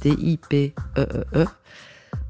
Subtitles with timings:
[0.00, 1.46] T-I-P-E-E-E.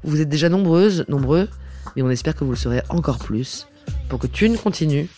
[0.03, 1.47] Vous êtes déjà nombreuses, nombreux,
[1.95, 3.67] mais on espère que vous le serez encore plus.
[4.09, 5.09] Pour que Thune continue,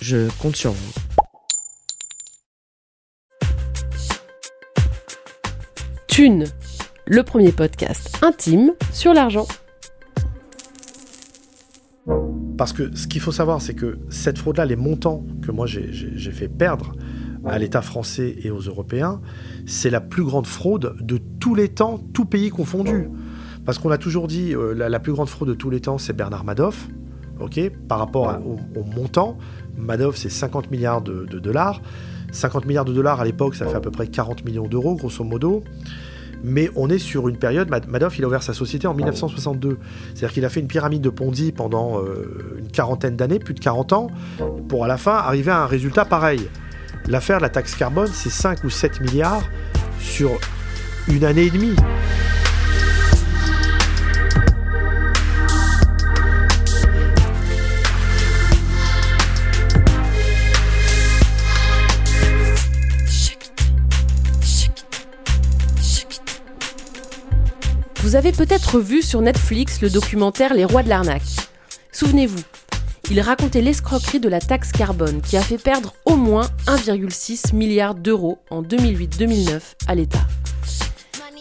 [0.00, 0.92] je compte sur vous.
[6.08, 6.44] Thune,
[7.06, 9.46] le premier podcast intime sur l'argent.
[12.58, 16.32] Parce que ce qu'il faut savoir, c'est que cette fraude-là, les montants que moi j'ai
[16.32, 16.94] fait perdre
[17.46, 19.20] à l'État français et aux Européens,
[19.66, 23.08] c'est la plus grande fraude de tous les temps, tout pays confondu.
[23.64, 25.98] Parce qu'on a toujours dit, euh, la, la plus grande fraude de tous les temps,
[25.98, 26.88] c'est Bernard Madoff,
[27.40, 29.38] ok par rapport à- au, au montant.
[29.76, 31.80] Madoff, c'est 50 milliards de, de dollars.
[32.32, 35.24] 50 milliards de dollars à l'époque, ça fait à peu près 40 millions d'euros, grosso
[35.24, 35.62] modo.
[36.42, 39.78] Mais on est sur une période, Mad- Madoff, il a ouvert sa société en 1962.
[40.14, 43.60] C'est-à-dire qu'il a fait une pyramide de Ponzi pendant euh, une quarantaine d'années, plus de
[43.60, 44.06] 40 ans,
[44.68, 46.40] pour à la fin arriver à un résultat pareil.
[47.10, 49.42] L'affaire de la taxe carbone, c'est 5 ou 7 milliards
[50.00, 50.38] sur
[51.08, 51.74] une année et demie.
[67.96, 71.22] Vous avez peut-être vu sur Netflix le documentaire Les Rois de l'arnaque.
[71.90, 72.38] Souvenez-vous,
[73.10, 77.96] il racontait l'escroquerie de la taxe carbone qui a fait perdre au moins 1,6 milliard
[77.96, 80.26] d'euros en 2008-2009 à l'État.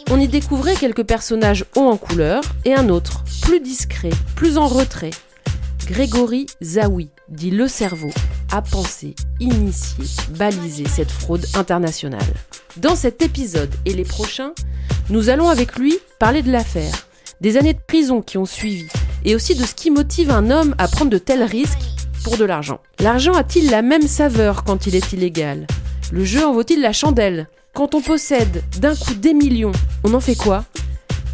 [0.10, 4.68] On y découvrait quelques personnages hauts en couleur et un autre, plus discret, plus en
[4.68, 5.12] retrait.
[5.86, 8.10] Grégory Zawi, dit le cerveau,
[8.52, 12.34] a pensé, initié, balisé cette fraude internationale.
[12.78, 14.54] Dans cet épisode et les prochains,
[15.12, 17.08] nous allons avec lui parler de l'affaire,
[17.42, 18.88] des années de prison qui ont suivi,
[19.26, 21.78] et aussi de ce qui motive un homme à prendre de tels risques
[22.24, 22.80] pour de l'argent.
[23.00, 25.68] L'argent a-t-il la même saveur quand il est illégal?
[26.12, 27.48] Le jeu en vaut-il la chandelle?
[27.74, 29.72] Quand on possède d'un coup des millions,
[30.04, 30.66] on en fait quoi?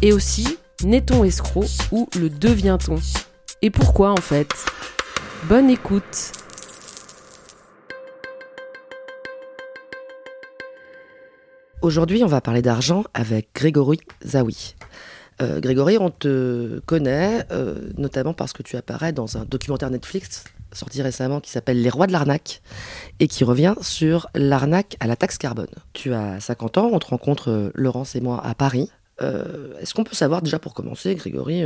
[0.02, 2.96] Et aussi, n'est-on escroc ou le devient-on?
[3.62, 4.50] Et pourquoi en fait?
[5.44, 6.32] Bonne écoute.
[11.82, 14.74] Aujourd'hui, on va parler d'argent avec Grégory Zawi.
[15.40, 20.44] Euh, Grégory, on te connaît euh, notamment parce que tu apparais dans un documentaire Netflix
[20.72, 22.60] sorti récemment qui s'appelle Les Rois de l'arnaque
[23.20, 25.68] et qui revient sur l'arnaque à la taxe carbone.
[25.94, 28.90] Tu as 50 ans, on te rencontre euh, Laurence et moi à Paris.
[29.80, 31.62] Est-ce qu'on peut savoir déjà pour commencer, Grégory,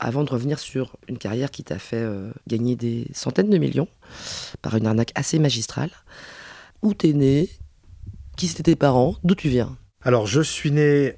[0.00, 2.04] avant de revenir sur une carrière qui t'a fait
[2.48, 3.86] gagner des centaines de millions
[4.62, 5.90] par une arnaque assez magistrale,
[6.82, 7.50] où t'es né,
[8.36, 9.76] qui c'était tes parents, d'où tu viens?
[10.02, 11.14] Alors, je suis né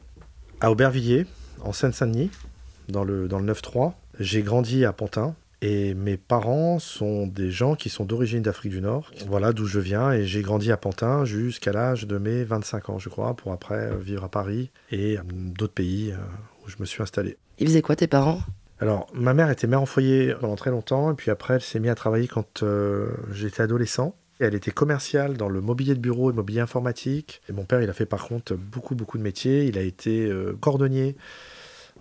[0.61, 1.25] à Aubervilliers,
[1.65, 2.31] en Seine-Saint-Denis,
[2.89, 3.93] dans le, dans le 9-3.
[4.19, 5.35] J'ai grandi à Pantin.
[5.63, 9.11] Et mes parents sont des gens qui sont d'origine d'Afrique du Nord.
[9.27, 10.11] Voilà d'où je viens.
[10.11, 13.91] Et j'ai grandi à Pantin jusqu'à l'âge de mes 25 ans, je crois, pour après
[13.91, 16.17] euh, vivre à Paris et euh, d'autres pays euh,
[16.65, 17.37] où je me suis installé.
[17.59, 18.41] Ils faisaient quoi tes parents?
[18.81, 21.13] Alors, ma mère était mère en foyer pendant très longtemps.
[21.13, 24.15] Et puis après, elle s'est mise à travailler quand euh, j'étais adolescent.
[24.39, 27.43] Elle était commerciale dans le mobilier de bureau et mobilier informatique.
[27.51, 29.67] Et mon père, il a fait par contre beaucoup, beaucoup de métiers.
[29.67, 31.17] Il a été euh, cordonnier.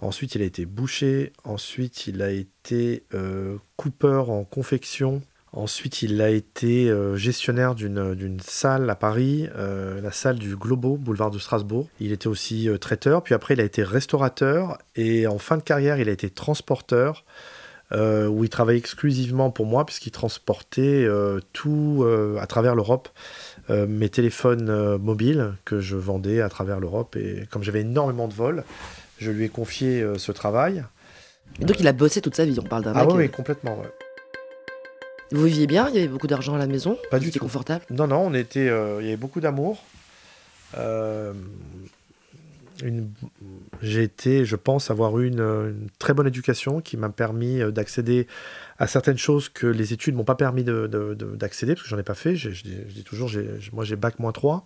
[0.01, 1.33] Ensuite, il a été boucher.
[1.43, 5.21] Ensuite, il a été euh, coupeur en confection.
[5.51, 10.95] Ensuite, il a été euh, gestionnaire d'une salle à Paris, euh, la salle du Globo,
[10.95, 11.87] boulevard de Strasbourg.
[11.99, 13.23] Il était aussi traiteur.
[13.23, 14.77] Puis après, il a été restaurateur.
[14.95, 17.25] Et en fin de carrière, il a été transporteur
[17.91, 21.07] où il travaillait exclusivement pour moi, puisqu'il transportait
[21.53, 22.05] tout
[22.39, 23.09] à travers l'Europe,
[23.67, 27.15] mes téléphones mobiles que je vendais à travers l'Europe.
[27.15, 28.63] Et comme j'avais énormément de vols,
[29.19, 30.83] je lui ai confié euh, ce travail.
[31.61, 33.07] Et donc il a bossé toute sa vie, on parle d'un Ah mec.
[33.09, 33.77] oui, euh, oui, complètement.
[33.79, 33.89] ouais.
[35.31, 37.39] Vous viviez bien Il y avait beaucoup d'argent à la maison Pas du tout.
[37.39, 37.85] confortable?
[37.91, 39.83] Non, non, on était, euh, il y avait beaucoup d'amour.
[42.81, 43.11] Une-
[43.81, 48.25] J'ai été, je pense, avoir eu une, une très bonne éducation qui m'a permis d'accéder
[48.77, 51.89] à certaines choses que les études m'ont pas permis de- de- de- d'accéder, parce que
[51.89, 52.35] j'en ai pas fait.
[52.37, 54.65] J'ai- Je dis, je dis toujours, j'ai- moi j'ai bac moins 3.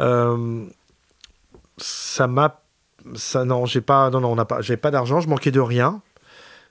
[0.00, 0.64] Euh,
[1.76, 2.62] ça m'a.
[3.14, 6.02] Ça, non, j'ai pas, non, non, on pas, j'ai pas d'argent, je manquais de rien,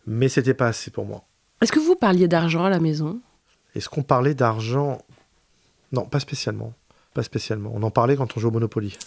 [0.05, 1.23] mais c'était pas assez pour moi.
[1.61, 3.21] Est-ce que vous parliez d'argent à la maison?
[3.75, 5.01] Est-ce qu'on parlait d'argent?
[5.91, 6.73] Non, pas spécialement.
[7.13, 7.71] Pas spécialement.
[7.73, 8.97] On en parlait quand on jouait au Monopoly.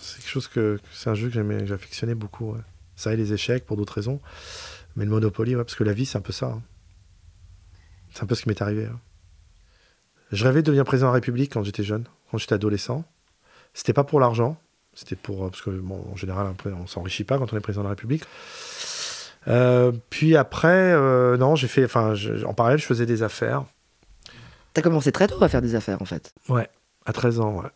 [0.00, 2.52] C'est quelque chose que, que c'est un jeu que j'affectionnais beaucoup.
[2.52, 2.60] ouais.
[2.96, 4.20] Ça et les échecs pour d'autres raisons.
[4.96, 6.46] Mais le Monopoly, ouais, parce que la vie, c'est un peu ça.
[6.46, 6.62] hein.
[8.12, 8.86] C'est un peu ce qui m'est arrivé.
[8.86, 8.98] hein.
[10.32, 13.04] Je rêvais de devenir président de la République quand j'étais jeune, quand j'étais adolescent.
[13.74, 14.56] C'était pas pour l'argent.
[14.94, 15.44] C'était pour.
[15.44, 17.86] euh, Parce que, bon, en général, après, on s'enrichit pas quand on est président de
[17.88, 18.24] la République.
[19.48, 21.84] Euh, puis après, euh, non, j'ai fait.
[21.84, 22.14] Enfin,
[22.44, 23.64] en parallèle, je faisais des affaires.
[24.74, 26.32] T'as commencé très tôt à faire des affaires en fait.
[26.48, 26.68] Ouais,
[27.06, 27.68] à 13 ans, ouais.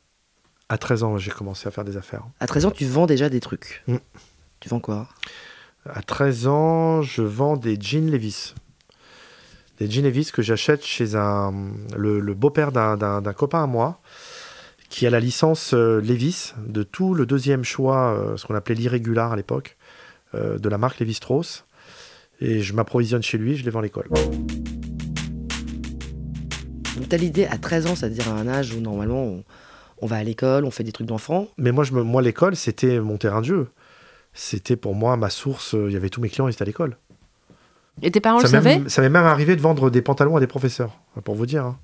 [0.68, 2.22] À 13 ans, j'ai commencé à faire des affaires.
[2.40, 3.82] À 13 ans, tu vends déjà des trucs.
[3.88, 3.96] Mm.
[4.60, 5.08] Tu vends quoi?
[5.88, 8.54] À 13 ans, je vends des jeans Levis.
[9.78, 11.52] Des jeans Levis que j'achète chez un,
[11.96, 14.00] le, le beau-père d'un copain à moi,
[14.88, 18.74] qui a la licence euh, Levis de tout le deuxième choix, euh, ce qu'on appelait
[18.74, 19.76] l'irrégular à l'époque,
[20.34, 21.64] euh, de la marque Levi-Strauss.
[22.40, 24.08] Et je m'approvisionne chez lui, je les vends à l'école.
[26.96, 29.44] Donc t'as l'idée à 13 ans, c'est-à-dire à un âge où normalement on,
[30.00, 31.48] on va à l'école, on fait des trucs d'enfant.
[31.58, 33.68] Mais moi, je me, moi l'école, c'était mon terrain de jeu.
[34.32, 35.74] C'était pour moi ma source.
[35.78, 36.96] Il y avait tous mes clients, ils étaient à l'école.
[38.02, 40.02] Et tes parents le Ça m'est savaient même, ça m'est même arrivé de vendre des
[40.02, 41.64] pantalons à des professeurs, pour vous dire.
[41.64, 41.78] hein.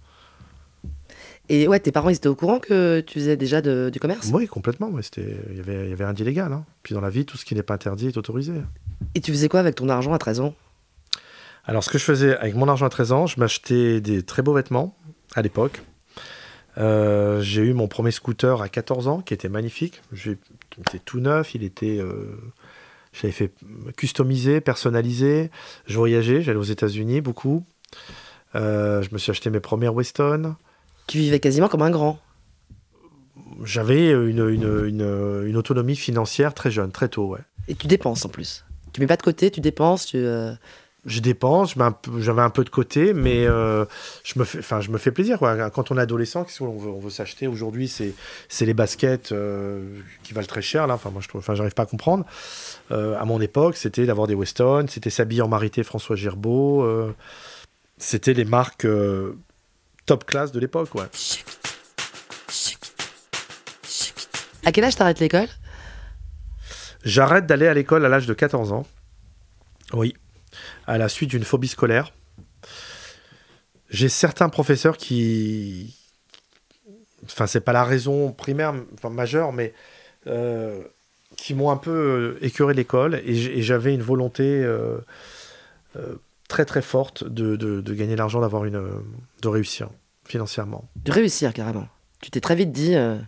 [1.52, 4.31] Et ouais, tes parents ils étaient au courant que tu faisais déjà de- du commerce?
[4.32, 4.88] Oui, complètement.
[4.88, 6.52] ouais, c'était- Il y avait, il y avait rien d'illégal.
[6.52, 6.64] hein.
[6.85, 8.52] Puis dans la vie, tout ce qui n'est pas interdit est autorisé.
[9.17, 10.55] Et tu faisais quoi avec ton argent à 13 ans?
[11.64, 14.43] Alors, ce que je faisais avec mon argent à 13 ans, je m'achetais des très
[14.43, 14.97] beaux vêtements
[15.35, 15.82] à l'époque.
[16.79, 20.00] Euh, j'ai eu mon premier scooter à 14 ans qui était magnifique.
[20.25, 20.38] Il
[20.79, 21.99] était tout neuf, il était.
[21.99, 22.38] euh,
[23.12, 23.52] je l'avais fait
[23.97, 25.50] customiser, personnaliser.
[25.87, 27.64] Je voyageais, j'allais aux États-Unis beaucoup.
[28.55, 30.55] Euh, je me suis acheté mes premières Weston.
[31.10, 32.20] Tu vivais quasiment comme un grand.
[33.64, 37.40] J'avais une, une, une- une autonomie financière très jeune, très tôt, ouais.
[37.66, 38.64] Et tu dépenses en plus.
[38.92, 40.18] Tu mets pas de côté, tu dépenses, tu.
[40.18, 40.52] euh,
[41.06, 41.74] je dépense,
[42.18, 43.84] j'avais un peu de côté, mais euh,
[44.22, 45.38] je, me fais, enfin, je me fais plaisir.
[45.40, 45.68] Quoi.
[45.70, 48.14] Quand on est adolescent, qu'est-ce qu'on veut, on veut s'acheter Aujourd'hui, c'est,
[48.64, 49.82] les baskets euh,
[50.22, 50.86] qui valent très cher.
[50.86, 50.94] Là.
[50.94, 52.24] Enfin, moi, je enfin, j'arrive pas à comprendre.
[52.90, 56.86] À mon époque, c'était d'avoir des Weston, c'était s'habiller en marité François Girbeau.
[57.98, 58.86] c'était les marques
[60.10, 60.92] top class de l'époque.
[60.96, 61.04] Ouais.
[64.64, 65.46] À quel âge t'arrêtes l'école?
[67.04, 68.84] J'arrête d'aller à l'école à l'âge de 14 ans.
[69.92, 70.16] Oui.
[70.88, 72.12] À la suite d'une phobie scolaire.
[73.88, 75.96] J'ai certains professeurs qui.
[77.26, 79.72] Enfin, c'est pas la raison primaire, enfin majeure, mais
[80.26, 80.82] euh,
[81.36, 81.90] qui m'ont un peu
[82.40, 84.98] euh, écœuré l'école et j'avais une volonté euh,
[85.96, 86.16] euh,
[86.48, 88.90] très très forte de, de- de gagner l'argent, d'avoir une, euh,
[89.42, 89.88] de réussir
[90.30, 90.88] financièrement.
[90.96, 91.88] De réussir carrément.
[92.22, 92.94] Tu t'es très vite dit.
[92.94, 93.18] euh,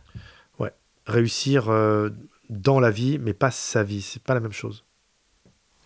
[1.05, 2.11] Réussir euh,
[2.49, 4.85] dans la vie, mais pas sa vie, c'est pas la même chose.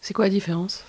[0.02, 0.84] C'est quoi la différence?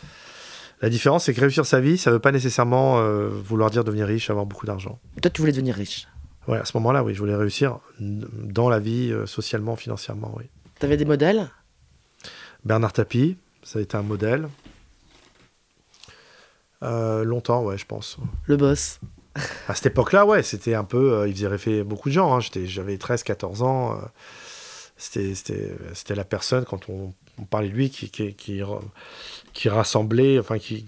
[0.81, 3.85] La différence, c'est que réussir sa vie, ça ne veut pas nécessairement euh, vouloir dire
[3.85, 5.00] devenir riche, avoir beaucoup d'argent.
[5.21, 6.10] Toi, tu voulais devenir riche.
[6.46, 10.43] Ouais, à ce moment-là, oui, je voulais réussir dans la vie, euh, socialement, financièrement, oui.
[10.77, 11.50] T'avais des modèles?
[12.65, 14.50] Bernard Tapie, ça a été un modèle.
[16.84, 18.17] Euh, longtemps, ouais, je pense.
[18.46, 19.00] Le boss.
[19.67, 21.13] À cette époque-là, ouais, c'était un peu.
[21.13, 22.34] euh, il faisait rêver beaucoup de gens.
[22.36, 22.39] hein.
[22.39, 23.94] J'étais- J'avais 13, 14 ans.
[23.94, 23.96] euh,
[24.98, 28.82] c'était- C'était c'était la personne, quand on, on parlait de lui, qui, qui, qui, ra-
[29.53, 30.39] qui rassemblait.
[30.39, 30.86] Enfin, qui.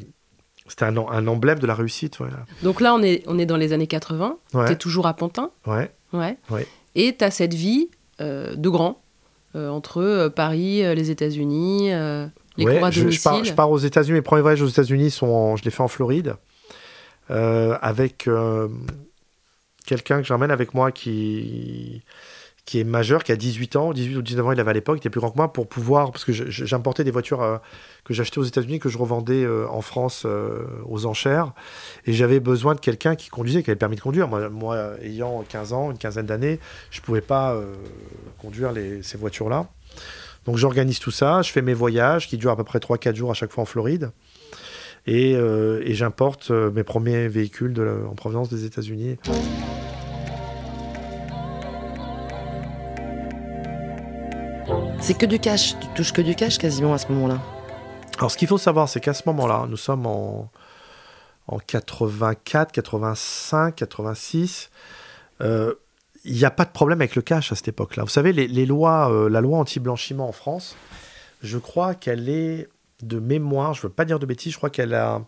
[0.67, 2.27] C'était un, un emblème de la réussite, ouais.
[2.61, 4.37] Donc là, on est, on est dans les années 80.
[4.53, 4.65] Ouais.
[4.67, 5.49] T'es toujours à Pantin.
[5.65, 5.91] ouais.
[6.13, 6.37] Ouais.
[6.49, 6.67] Ouais.
[6.95, 7.89] Et t'as cette vie
[8.21, 9.01] euh, de grand
[9.55, 11.89] euh, entre euh, Paris, les États-Unis,
[12.57, 13.19] les cours à je, domicile.
[13.19, 14.13] je pars, je pars aux États-Unis.
[14.17, 16.35] Mes premiers voyages aux États-Unis sont, en- je les fais en Floride,
[17.29, 18.67] avec euh,
[19.85, 22.03] quelqu'un que j'emmène avec moi qui
[22.69, 24.97] qui est majeur, qui a 18 ans, 18 ou 19 ans, il avait à l'époque,
[24.97, 27.57] il était plus grand que moi, pour pouvoir, parce que j'importais des voitures euh,
[28.03, 31.53] que j'achetais aux États-Unis, que je revendais euh, en France euh, aux enchères,
[32.05, 34.27] et j'avais besoin de quelqu'un qui conduisait, qui avait le permis de conduire.
[34.27, 36.59] Moi, ayant 15 ans, une quinzaine d'années,
[36.91, 37.73] je pouvais pas euh,
[38.39, 38.71] conduire
[39.01, 39.67] ces voitures-là.
[40.45, 43.31] Donc j'organise tout ça, je fais mes voyages qui durent à peu près 3-4 jours
[43.31, 44.11] à chaque fois en Floride.
[45.11, 49.17] Et, euh, et j'importe euh, mes premiers véhicules de la- en provenance des États-Unis.
[54.99, 55.75] C'est que du cash.
[55.79, 57.39] Tu touches que du cash quasiment à ce moment-là.
[58.17, 60.51] Alors ce qu'il faut savoir, c'est qu'à ce moment-là, nous sommes en,
[61.47, 64.69] en 84, 85, 86.
[65.41, 65.75] il
[66.25, 68.03] n'y a pas de problème avec le cash à cette époque-là.
[68.03, 70.75] Vous savez, les, lois, la loi anti-blanchiment en France,
[71.41, 72.67] je crois qu'elle est
[73.03, 75.21] de mémoire, je ne veux pas dire de bêtises, je crois qu'elle a,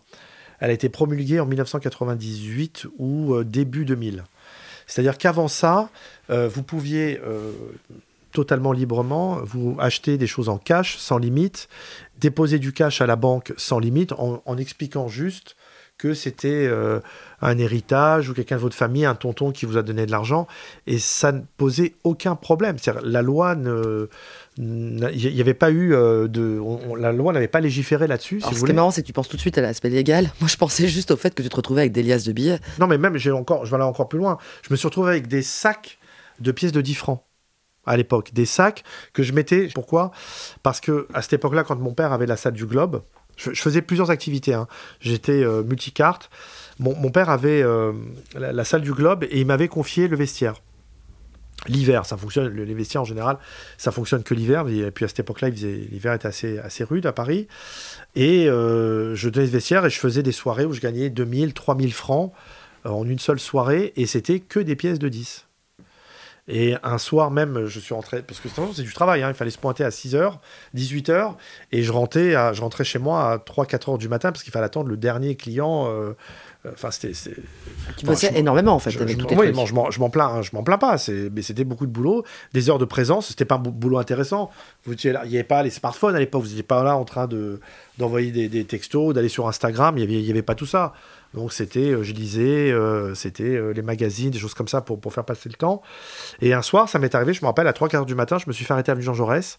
[0.60, 4.24] elle a été promulguée en 1998 ou début 2000.
[4.86, 5.88] C'est-à-dire qu'avant ça,
[6.28, 7.20] vous pouviez
[8.32, 11.68] totalement librement, vous achetez des choses en cash, sans limite,
[12.18, 15.56] déposer du cash à la banque sans limite, en, expliquant juste
[16.02, 16.98] que c'était euh,
[17.42, 20.48] un héritage ou quelqu'un de votre famille, un tonton qui vous a donné de l'argent,
[20.88, 22.74] et ça ne posait aucun problème.
[23.04, 24.08] La loi ne,
[24.58, 26.60] il n'y avait pas eu euh, de,
[26.98, 28.40] la loi n'avait pas légiféré là-dessus.
[28.40, 30.32] Si ce qui est marrant, c'est que tu penses tout de suite à l'aspect légal.
[30.40, 32.58] Moi, je pensais juste au fait que tu te retrouvais avec des liasses de billets.
[32.80, 34.38] Non, mais même, encore, je vais aller encore plus loin.
[34.62, 35.98] Je me suis retrouvé avec des sacs
[36.40, 37.22] de pièces de 10 francs
[37.86, 38.82] à l'époque, des sacs
[39.12, 39.68] que je mettais.
[39.72, 40.10] Pourquoi?
[40.64, 43.02] Parce que à cette époque-là, quand mon père avait la salle du Globe,
[43.36, 44.54] je, faisais plusieurs activités.
[44.54, 44.66] Hein.
[45.00, 46.30] J'étais euh, multicarte.
[46.78, 47.92] Mon, père avait euh,
[48.34, 50.54] la, salle du Globe et il m'avait confié le vestiaire.
[51.68, 52.48] L'hiver, ça fonctionne.
[52.48, 53.38] Les vestiaires en général,
[53.78, 54.66] ça fonctionne que l'hiver.
[54.68, 57.46] Et puis à cette époque-là, l'hiver était assez, rude à Paris.
[58.16, 61.54] Et euh, je donnais ce vestiaire et je faisais des soirées où je gagnais 2000,
[61.54, 62.32] 3000 francs
[62.84, 63.92] en une seule soirée.
[63.94, 65.46] Et c'était que des pièces de 10.
[66.48, 69.52] Et un soir même, je suis rentré, parce que c'est du travail, hein, il fallait
[69.52, 70.38] se pointer à 6h,
[70.74, 71.36] 18h,
[71.70, 74.52] et je rentrais, à, je rentrais chez moi à 3-4 h du matin, parce qu'il
[74.52, 75.86] fallait attendre le dernier client.
[75.88, 76.16] Euh,
[76.70, 77.12] enfin, c'était.
[77.96, 80.78] Tu bossais énormément, en fait, avec je, Oui, je m'en plains, hein, je m'en plains
[80.78, 80.96] pas,
[81.32, 84.50] mais c'était beaucoup de boulot, des heures de présence, c'était pas un boulot intéressant.
[84.84, 87.28] Vous il n'y avait pas les smartphones à l'époque, vous n'étiez pas là en train
[87.98, 90.92] d'envoyer des, des, textos, d'aller sur Instagram, il n'y avait, y avait pas tout ça.
[91.34, 95.00] Donc c'était, euh, je lisais, euh, c'était euh, les magazines, des choses comme ça pour,
[95.00, 95.82] pour faire passer le temps.
[96.40, 98.44] Et un soir, ça m'est arrivé, je me rappelle, à 3 quarts du matin, je
[98.46, 99.58] me suis fait arrêter à Jean Jaurès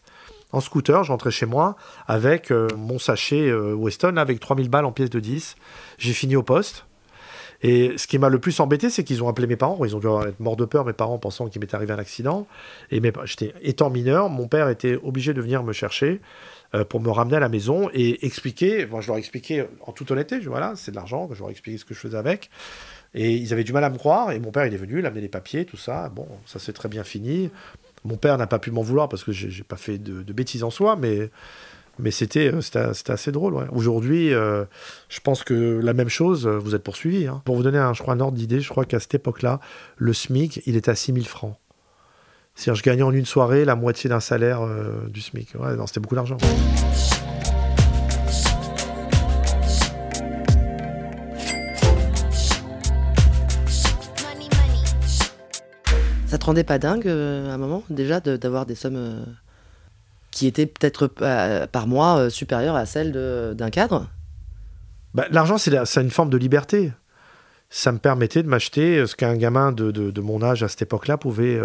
[0.51, 5.10] en scooter, je rentrais chez moi avec mon sachet Weston avec 3000 balles en pièces
[5.10, 5.55] de 10.
[5.98, 6.86] J'ai fini au poste.
[7.63, 9.84] Et ce qui m'a le plus embêté, c'est qu'ils ont appelé mes parents.
[9.86, 12.46] Ils ont dû être morts de peur, mes parents, pensant qu'il m'était arrivé un accident.
[12.91, 16.20] Et j'étais étant mineur, mon père était obligé de venir me chercher.
[16.75, 18.88] Euh, pour me ramener à la maison et expliquer.
[18.88, 21.50] Moi, je leur ai expliqué en toute honnêteté, je, voilà, c'est de l'argent, je leur
[21.50, 22.50] ai expliqué ce que je faisais avec.
[23.13, 24.32] Et ils avaient du mal à me croire.
[24.32, 26.10] Et mon père, il est venu, il a amené les papiers, tout ça.
[26.10, 27.51] Bon, ça s'est très bien fini.
[28.05, 30.72] Mon père n'a pas pu m'en vouloir parce que j'ai pas fait de, bêtises en
[30.72, 31.29] soi, mais,
[32.00, 32.51] mais c'était
[33.07, 33.67] assez drôle.
[33.71, 34.65] Aujourd'hui, euh,
[35.09, 37.27] je pense que la même chose, vous êtes poursuivi.
[37.27, 37.41] Hein.
[37.45, 39.59] Pour vous donner un, je crois, un ordre d'idée, je crois qu'à cette époque-là,
[39.97, 41.55] le SMIC, il était à 6000 francs.
[42.55, 45.53] C'est-à-dire, je gagnais en une soirée la moitié d'un salaire euh, du SMIC.
[45.88, 46.38] C'était beaucoup d'argent.
[56.33, 59.23] Ça te rendait pas dingue euh, à un moment déjà d'avoir des sommes euh,
[60.34, 61.08] qui étaient peut-être
[61.68, 63.12] par mois supérieures à celles
[63.56, 64.08] d'un cadre
[65.13, 66.92] bah, L'argent, c'est une forme de liberté.
[67.70, 71.18] Ça me permettait de m'acheter ce qu'un gamin de, de, mon âge à cette époque-là
[71.18, 71.60] pouvait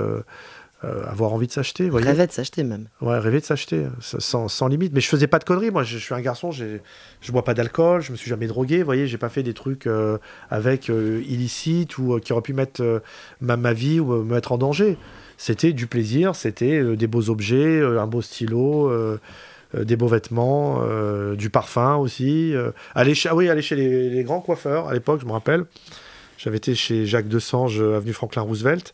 [0.85, 1.91] euh, avoir envie de s'acheter.
[1.91, 2.87] Rêver de s'acheter même.
[3.01, 4.93] Ouais, rêver de s'acheter, sans, sans, limite.
[4.93, 5.73] Mais je faisais pas de conneries.
[5.73, 8.79] Moi, je, suis un garçon, je bois pas d'alcool, je me suis jamais drogué.
[8.79, 10.19] Vous voyez, j'ai pas fait des trucs euh,
[10.51, 13.03] avec euh, illicites ou qui auraient pu mettre
[13.41, 14.97] ma, ma, vie ou me mettre en danger.
[15.39, 18.93] C'était du plaisir, c'était des beaux objets, un beau stylo.
[19.75, 20.83] des beaux vêtements,
[21.35, 22.55] du parfum aussi.
[22.95, 25.65] aller chez, ah oui, aller chez les, les grands coiffeurs à l'époque, je me rappelle.
[26.39, 28.93] J'avais été chez Jacques Desange, avenue Franklin Roosevelt.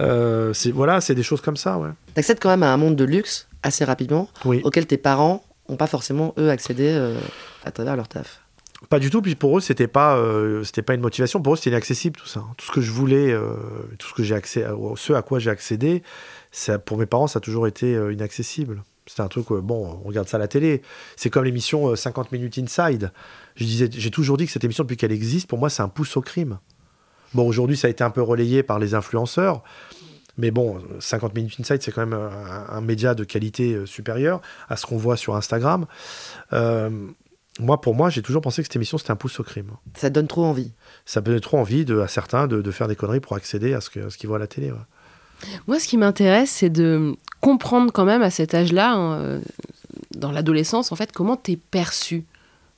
[0.00, 1.78] Euh, c'est voilà, c'est des choses comme ça.
[1.78, 1.90] Ouais.
[2.14, 5.86] T'accèdes quand même à un monde de luxe assez rapidement, auquel tes parents n'ont pas
[5.86, 7.18] forcément eux accédé euh,
[7.64, 8.39] à travers leur taf.
[8.88, 9.22] Pas du tout.
[9.22, 11.42] Puis pour eux, c'était pas, euh, pas une motivation.
[11.42, 12.44] Pour eux, c'était inaccessible tout ça.
[12.56, 13.36] Tout ce que je voulais,
[13.98, 14.64] tout ce que j'ai accès,
[14.96, 16.02] ce à quoi j'ai accédé,
[16.86, 18.82] pour mes parents, ça a toujours été inaccessible.
[19.06, 20.82] C'était un truc, bon, on regarde ça à la télé.
[21.16, 23.12] C'est comme l'émission 50 minutes inside.
[23.56, 26.22] J'ai toujours dit que cette émission, depuis qu'elle existe, pour moi, c'est un pouce au
[26.22, 26.58] crime.
[27.34, 29.62] Bon, aujourd'hui, ça a été un peu relayé par les influenceurs.
[30.36, 34.76] Mais bon, 50 minutes Insight, c'est quand même un, média de qualité euh, supérieure à
[34.76, 35.86] ce qu'on voit sur Instagram.
[36.52, 36.90] Euh,
[37.60, 39.70] moi, pour moi, j'ai toujours pensé que cette émission, c'était un pouce au crime.
[39.94, 40.72] Ça donne trop envie.
[41.04, 43.90] Ça donne trop envie de, à certains de, faire des conneries pour accéder à ce
[43.90, 44.72] qu'ils voient à la télé.
[45.66, 49.40] Moi, ce qui m'intéresse, c'est de comprendre quand même à cet âge-là, hein, euh,
[50.14, 52.24] dans l'adolescence, en fait, comment tu es perçu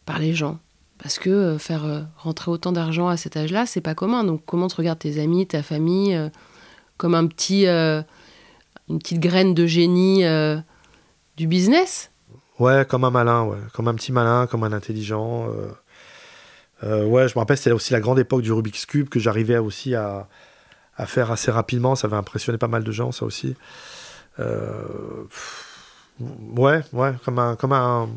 [0.04, 0.58] par les gens.
[1.02, 4.22] Parce que euh, faire euh, rentrer autant d'argent à cet âge-là, c'est pas commun.
[4.22, 6.28] Donc comment tu regardes tes amis, ta famille, euh,
[6.96, 10.22] comme un petit, une petite graine de génie
[11.36, 12.11] du business?
[12.58, 13.58] Ouais, comme un malin, ouais.
[13.72, 15.48] comme un petit malin, comme un intelligent.
[16.82, 19.94] ouais, je me rappelle, c'était aussi la grande époque du Rubik's Cube que j'arrivais aussi
[19.94, 20.28] à,
[20.96, 21.94] à, faire assez rapidement.
[21.96, 23.56] Ça avait impressionné pas mal de gens, ça aussi.
[24.38, 24.44] ouais,
[26.92, 28.08] ouais, comme un, comme un,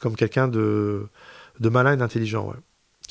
[0.00, 1.08] comme quelqu'un de
[1.60, 2.56] de malin et d'intelligent, ouais.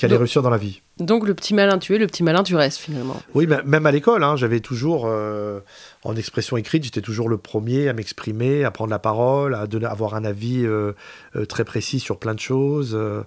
[0.02, 0.82] Qu'allait Donc- réussir dans la vie.
[1.00, 3.22] Donc le petit malin tu es, le petit malin tu restes finalement.
[3.34, 5.60] Oui, même à l'école, hein, j'avais toujours, euh,
[6.04, 9.86] en expression écrite, j'étais toujours le premier à m'exprimer, à prendre la parole, à donner,
[9.86, 10.92] avoir un avis euh,
[11.36, 12.92] euh, très précis sur plein de choses.
[12.94, 13.22] euh,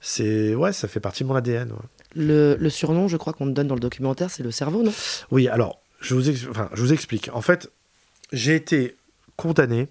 [0.00, 1.72] c'est ouais, ça fait partie de mon ADN.
[1.72, 1.78] ouais.
[2.14, 4.92] Le, le surnom, je crois qu'on te donne dans le documentaire, c'est le cerveau, non?
[5.30, 7.28] Oui, alors, je vous, ex- enfin, je vous explique.
[7.34, 7.70] En fait,
[8.32, 8.96] j'ai été
[9.36, 9.88] condamné.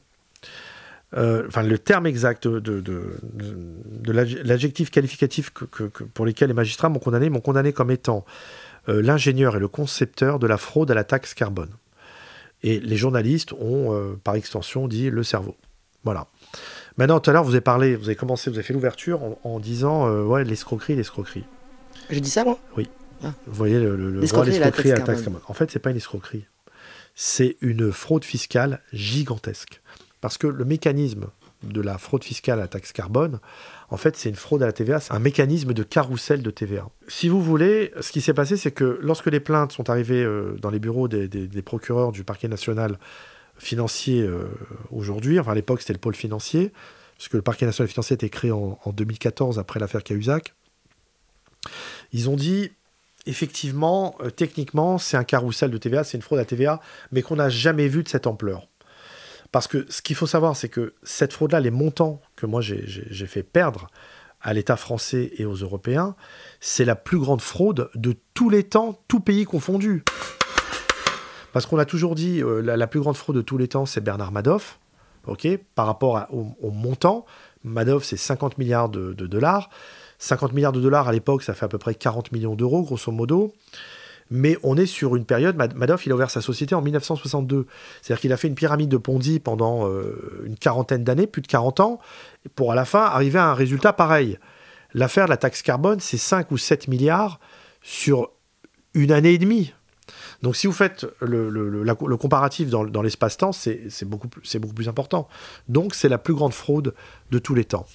[1.15, 6.03] Euh, Enfin, le terme exact de, de, de- de l'adj- l'adjectif qualificatif que, que- que-
[6.03, 8.25] pour lesquels les magistrats m'ont condamné, m'ont condamné comme étant
[8.87, 11.69] euh, l'ingénieur et le concepteur de la fraude à la taxe carbone.
[12.63, 15.55] Et les journalistes ont, euh, par extension, dit le cerveau.
[16.03, 16.27] Voilà.
[16.97, 19.39] Maintenant, tout à l'heure, vous avez parlé, vous avez commencé, vous avez fait l'ouverture en,
[19.43, 21.43] en disant, euh, ouais, l'escroquerie, l'escroquerie.
[22.09, 22.59] J'ai dit ça, moi?
[22.75, 22.83] Vous
[23.47, 25.41] voyez le, le, le L'escroquerie la l'escroquerie à la taxe taxe carbone.
[25.47, 26.45] En fait, c'est pas une escroquerie.
[27.15, 29.81] C'est une fraude fiscale gigantesque.
[30.21, 31.27] Parce que le mécanisme
[31.63, 33.39] de la fraude fiscale à la taxe carbone,
[33.89, 36.88] en fait, c'est une fraude à la TVA, c'est un mécanisme de carrousel de TVA.
[37.07, 40.55] Si vous voulez, ce qui s'est passé, c'est que lorsque les plaintes sont arrivées euh,
[40.61, 42.99] dans les bureaux des, procureurs du parquet national
[43.57, 44.45] financier euh,
[44.91, 46.71] aujourd'hui, enfin à l'époque c'était le pôle financier,
[47.17, 50.53] parce que le parquet national financier a été créé en, en 2014 après l'affaire Cahuzac,
[52.13, 52.71] ils ont dit
[53.25, 56.79] effectivement, euh, techniquement, c'est un carrousel de TVA, c'est une fraude à TVA,
[57.11, 58.67] mais qu'on n'a jamais vu de cette ampleur.
[59.51, 62.85] Parce que ce qu'il faut savoir, c'est que cette fraude-là, les montants que moi j'ai-
[63.27, 63.87] fait perdre
[64.41, 66.15] à l'État français et aux Européens,
[66.59, 70.03] c'est la plus grande fraude de tous les temps, tout pays confondu.
[71.51, 74.01] Parce qu'on a toujours dit, euh, la, plus grande fraude de tous les temps, c'est
[74.01, 74.79] Bernard Madoff,
[75.25, 77.25] ok, par rapport à- au, au montant.
[77.63, 79.69] Madoff, c'est 50 milliards de, de dollars.
[80.19, 83.11] 50 milliards de dollars à l'époque, ça fait à peu près 40 millions d'euros, grosso
[83.11, 83.53] modo.
[84.31, 87.65] Mais on est sur une période, Mad- Madoff, il a ouvert sa société en 1962.
[88.01, 91.48] C'est-à-dire qu'il a fait une pyramide de Ponzi pendant euh, une quarantaine d'années, plus de
[91.48, 92.00] 40 ans,
[92.55, 94.38] pour à la fin arriver à un résultat pareil.
[94.93, 97.39] L'affaire de la taxe carbone, c'est 5 ou 7 milliards
[97.81, 98.31] sur
[98.93, 99.74] une année et demie.
[100.41, 105.27] Donc si vous faites le, comparatif dans, l'espace-temps, c'est beaucoup plus important.
[105.67, 106.93] Donc c'est la plus grande fraude
[107.32, 107.86] de tous les temps.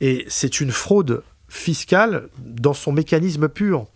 [0.00, 3.86] Et c'est une fraude fiscale dans son mécanisme pur.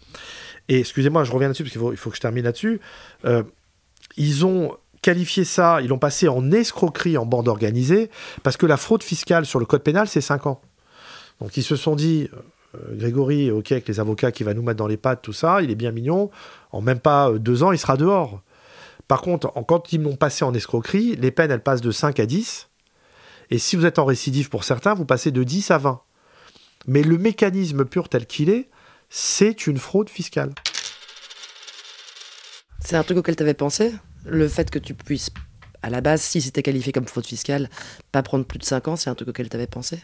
[0.70, 2.80] Et excusez-moi, je reviens là-dessus parce qu'il faut, que je termine là-dessus.
[3.24, 3.42] Euh,
[4.16, 8.08] ils ont qualifié ça, ils l'ont passé en escroquerie en bande organisée,
[8.44, 10.60] parce que la fraude fiscale sur le code pénal, c'est 5 ans.
[11.40, 12.28] Donc ils se sont dit,
[12.76, 15.60] euh, Grégory, ok, avec les avocats qui va nous mettre dans les pattes, tout ça,
[15.60, 16.30] il est bien mignon,
[16.70, 18.40] en même pas euh, deux ans, il sera dehors.
[19.08, 22.26] Par contre, quand ils l'ont passé en escroquerie, les peines, elles passent de 5 à
[22.26, 22.68] 10.
[23.50, 26.00] Et si vous êtes en récidive pour certains, vous passez de 10 à 20.
[26.86, 28.68] Mais le mécanisme pur tel qu'il est,
[29.10, 30.52] c'est une fraude fiscale.
[32.82, 33.92] C'est un truc auquel tu avais pensé?
[34.24, 35.30] Le fait que tu puisses,
[35.82, 37.68] à la base, si c'était qualifié comme fraude fiscale,
[38.12, 40.02] pas prendre plus de 5 ans, c'est un truc auquel tu avais pensé?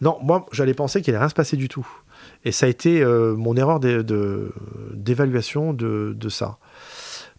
[0.00, 1.86] Non, moi, j'allais penser qu'il allait rien se passer du tout.
[2.44, 4.52] Et ça a été euh, mon erreur d'é- de-
[4.94, 6.58] d'évaluation de, de ça.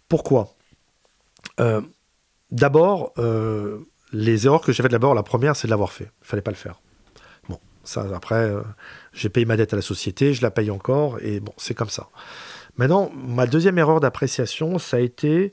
[0.08, 0.54] Pourquoi?
[1.60, 1.80] Euh,
[2.50, 3.80] D'abord, euh,
[4.12, 6.10] les erreurs que j'ai faites d'abord, la première, c'est de l'avoir fait.
[6.22, 6.80] Il fallait pas le faire.
[7.48, 8.52] Bon, ça, après,
[9.14, 11.88] j'ai payé ma dette à la société, je la paye encore, et bon, c'est comme
[11.88, 12.08] ça.
[12.76, 15.52] Maintenant, ma deuxième erreur d'appréciation, ça a été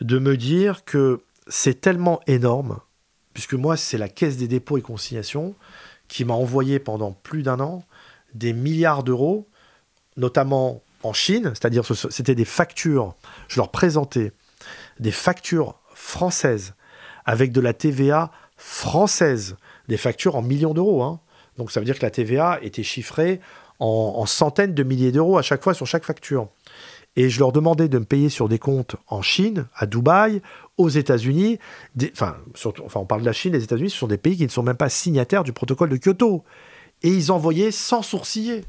[0.00, 2.78] de me dire que c'est tellement énorme,
[3.34, 5.54] puisque moi, c'est la Caisse des dépôts et consignations
[6.08, 7.84] qui m'a envoyé pendant plus d'un an
[8.34, 9.48] des milliards d'euros,
[10.16, 13.14] notamment en Chine, c'est-à-dire ce- c'était des factures,
[13.48, 14.32] je leur présentais
[15.00, 16.74] des factures françaises
[17.24, 19.56] avec de la TVA française,
[19.88, 21.02] des factures en millions d'euros.
[21.02, 21.20] hein.
[21.60, 23.38] Donc ça veut dire que la TVA était chiffrée
[23.80, 26.48] en, en centaines de milliers d'euros à chaque fois sur chaque facture.
[27.16, 30.40] Et je leur demandais de me payer sur des comptes en Chine, à Dubaï,
[30.78, 31.58] aux États-Unis.
[32.12, 34.48] Enfin, enfin, on parle de la Chine, les États-Unis, ce sont des pays qui ne
[34.48, 36.44] sont même pas signataires du protocole de Kyoto.
[37.02, 38.64] Et ils envoyaient sans sourciller.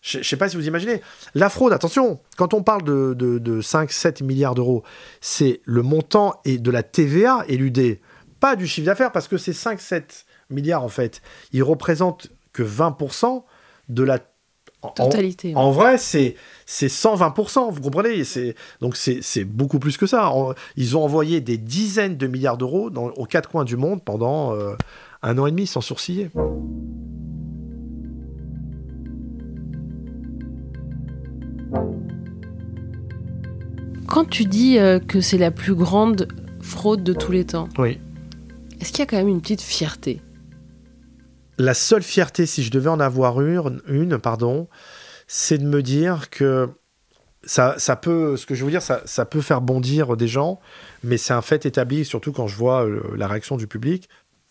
[0.00, 1.02] Je ne sais pas si vous imaginez.
[1.34, 4.84] La fraude, attention, quand on parle de, de, de 5-7 milliards d'euros,
[5.20, 8.00] c'est le montant et de la TVA éludée,
[8.40, 13.44] pas du chiffre d'affaires, parce que ces 5-7 milliards, en fait, ils représentent que 20%
[13.88, 14.18] de la
[14.82, 15.54] en- Totalité.
[15.56, 18.22] En, en vrai, c'est c'est 120%, vous comprenez?
[18.22, 20.30] C'est donc c'est beaucoup plus que ça.
[20.30, 24.54] En- ils ont envoyé des dizaines de milliards d'euros aux quatre coins du monde pendant
[24.54, 24.74] euh,
[25.22, 26.30] un an et demi sans sourciller.
[34.06, 36.28] Quand tu dis euh, que c'est la plus grande
[36.60, 37.98] fraude de tous les temps, Oui.
[38.80, 40.20] est-ce qu'il y a quand même une petite fierté?
[41.58, 44.68] La seule fierté, si je devais en avoir une, une pardon,
[45.26, 46.68] c'est de me dire que
[47.42, 50.60] ça, ça peut, ce que je veux dire, ça, ça peut faire bondir des gens,
[51.02, 54.08] mais c'est un fait établi, surtout quand je vois euh, la réaction du public,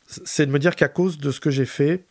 [0.07, 2.05] c'est de me dire qu'à cause de ce que j'ai fait,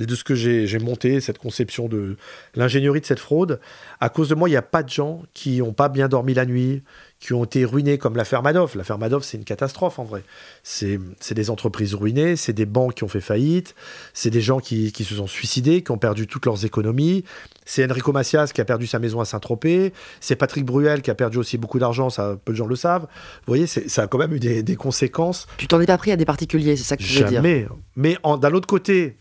[0.00, 2.16] et de ce que j'ai monté, cette conception de
[2.54, 3.60] l'ingénierie de cette fraude,
[4.00, 6.34] à cause de moi, il n'y a pas de gens qui n'ont pas bien dormi
[6.34, 6.82] la nuit,
[7.20, 8.74] qui ont été ruinés comme l'affaire Madoff.
[8.74, 10.24] L'affaire Madoff, c'est une catastrophe en vrai.
[10.62, 10.98] C'est
[11.32, 13.74] des entreprises ruinées, c'est des banques qui ont fait faillite,
[14.12, 17.24] c'est des gens qui, qui, se sont suicidés, qui ont perdu toutes leurs économies.
[17.64, 19.92] C'est Enrico Macias qui a perdu sa maison à Saint-Tropez.
[20.20, 23.02] C'est Patrick Bruel qui a perdu aussi beaucoup d'argent, ça peu de gens le savent.
[23.02, 25.46] Vous voyez, ça a quand même eu des, des conséquences.
[25.56, 27.42] Tu t'en es pas pris à des particuliers, c'est ça que tu veux dire?
[27.42, 27.66] Jamais.
[27.96, 29.16] Mais d'un autre côté,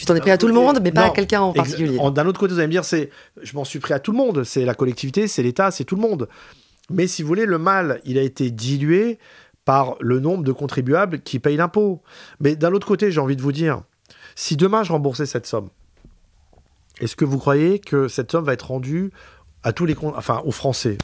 [0.00, 1.98] tu t'en es pris à tout le monde, mais pas à quelqu'un en particulier.
[1.98, 3.10] D'un autre côté, vous allez me dire, c'est,
[3.42, 4.44] je m'en suis pris à tout le monde.
[4.44, 6.26] C'est la collectivité, c'est l'État, c'est tout le monde.
[6.88, 9.18] Mais si vous voulez, le mal, il a été dilué
[9.66, 12.00] par le nombre de contribuables qui payent l'impôt.
[12.40, 13.82] Mais d'un autre côté, j'ai envie de vous dire,
[14.36, 15.68] si demain je remboursais cette somme,
[16.98, 19.10] est-ce que vous croyez que cette somme va être rendue
[19.62, 20.96] à tous les, enfin, aux Français?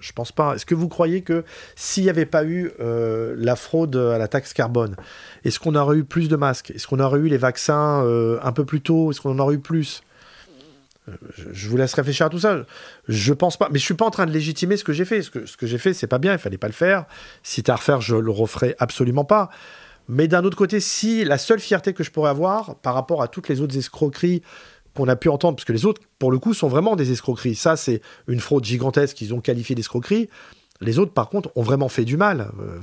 [0.00, 0.54] Je, pense pas.
[0.54, 1.44] Est-ce que vous croyez que
[1.76, 4.96] s'il n'y avait pas eu euh, la fraude à la taxe carbone,
[5.44, 6.70] est-ce qu'on aurait eu plus de masques?
[6.72, 9.10] Est-ce qu'on aurait eu les vaccins euh, un peu plus tôt?
[9.10, 10.02] Est-ce qu'on en aurait eu plus?
[11.08, 11.12] Euh,
[11.52, 12.64] je, vous laisse réfléchir à tout ça.
[13.08, 15.22] Je pense pas, mais je suis pas en train de légitimer ce que j'ai fait.
[15.22, 16.32] Ce que, j'ai fait, c'est pas bien.
[16.32, 17.06] Il fallait pas le faire.
[17.42, 19.50] Si tu as à refaire, je le referai absolument pas.
[20.08, 23.28] Mais d'un autre côté, si la seule fierté que je pourrais avoir par rapport à
[23.28, 24.42] toutes les autres escroqueries
[24.98, 27.54] qu'on a pu entendre, parce que les autres, pour le coup, sont vraiment des escroqueries.
[27.54, 30.28] Ça, c'est une fraude gigantesque qu'ils ont qualifié d'escroquerie.
[30.80, 32.50] Les autres, par contre, ont vraiment fait du mal.
[32.60, 32.78] Euh,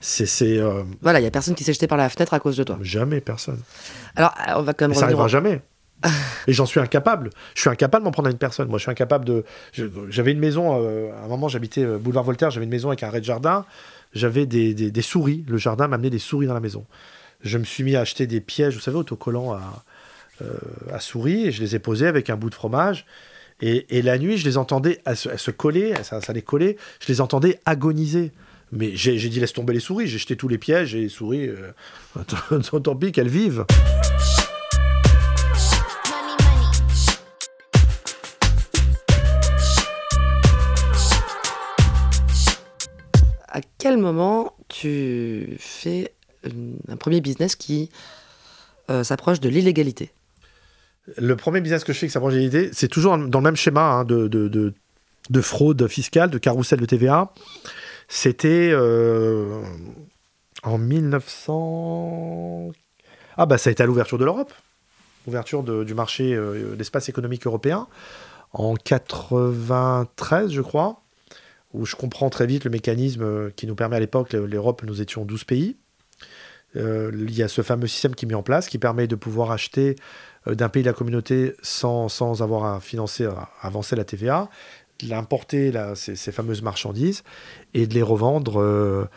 [0.00, 0.58] c'est.
[0.58, 2.64] Euh, voilà, il n'y a personne qui s'est jeté par la fenêtre à cause de
[2.64, 2.78] toi.
[2.80, 3.60] Jamais personne.
[4.16, 4.94] Alors, on va quand même.
[4.94, 5.60] ça n'arrivera jamais.
[6.46, 7.30] Et j'en suis incapable.
[7.54, 8.68] Je suis incapable de m'en prendre à une personne.
[8.68, 9.44] Moi, je suis incapable de.
[10.08, 13.10] J'avais une maison, euh, à un moment, j'habitais boulevard Voltaire, j'avais une maison avec un
[13.10, 13.66] rez-de-jardin.
[14.14, 15.44] J'avais des, des, souris.
[15.46, 16.84] Le jardin m'amenait des souris dans la maison.
[17.42, 19.60] Je me suis mis à acheter des pièges, vous savez, autocollants à, euh,
[20.92, 23.06] à souris et je les ai posés avec un bout de fromage.
[23.62, 27.20] Et, la nuit, je les entendais à se, coller, ça, ça les collait, je les
[27.20, 28.32] entendais agoniser.
[28.72, 31.48] Mais j'ai dit laisse tomber les souris, j'ai jeté tous les pièges et les souris,
[31.48, 31.72] euh,
[32.82, 33.66] tant pis qu'elles vivent.
[43.48, 46.14] À quel moment tu fais
[46.88, 47.90] un premier business qui
[48.88, 50.12] euh, s'approche de l'illégalité?
[51.16, 53.82] Le premier business que je fais avec sa fragilité, c'est toujours dans le même schéma
[53.82, 57.32] hein, de, de, fraude fiscale, de carrousel de TVA.
[58.08, 59.62] C'était euh,
[60.62, 62.72] en 1900.
[63.36, 64.52] Ah, bah ça a été à l'ouverture de l'Europe,
[65.26, 67.86] ouverture du marché, euh, l'espace économique européen,
[68.52, 71.00] en 93, je crois,
[71.72, 75.00] où je comprends très vite le mécanisme euh, qui nous permet à l'époque, l'Europe, nous
[75.00, 75.76] étions 12 pays.
[76.74, 79.52] il y a ce fameux système qui est mis en place qui permet de pouvoir
[79.52, 79.94] acheter euh,
[80.46, 84.48] d'un pays de la communauté sans, sans avoir à financer, à avancer la TVA,
[85.02, 87.22] d'importer ces, ces, fameuses marchandises
[87.74, 89.08] et de les revendre euh,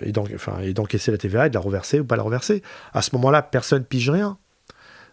[0.00, 2.62] et d'encaisser la TVA et de la reverser ou pas la reverser.
[2.92, 4.38] À ce moment-là, personne pige rien.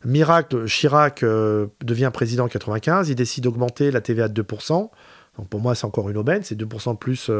[0.05, 4.89] Miracle, Chirac euh, devient président en 95, il décide d'augmenter la TVA de 2%.
[5.37, 7.31] Donc pour moi, c'est encore une aubaine, c'est 2% de plus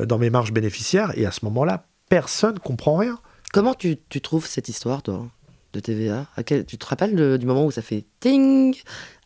[0.00, 1.12] dans mes marges bénéficiaires.
[1.16, 3.18] Et à ce moment-là, personne comprend rien.
[3.52, 5.26] Comment tu, tu trouves cette histoire, toi?
[5.72, 8.76] De TVA Tu te rappelles du moment où ça fait ting?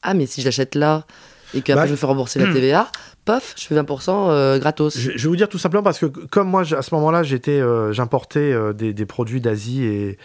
[0.02, 1.07] Ah, mais si j'achète là
[1.55, 2.90] et qu'après bah, je veux faire rembourser la TVA,
[3.24, 4.96] pof, je fais 20% euh, gratos.
[4.96, 7.92] Je, vais vous dire tout simplement parce que comme moi, à ce moment-là, j'étais, euh,
[7.92, 10.18] j'importais euh, des, produits d'Asie et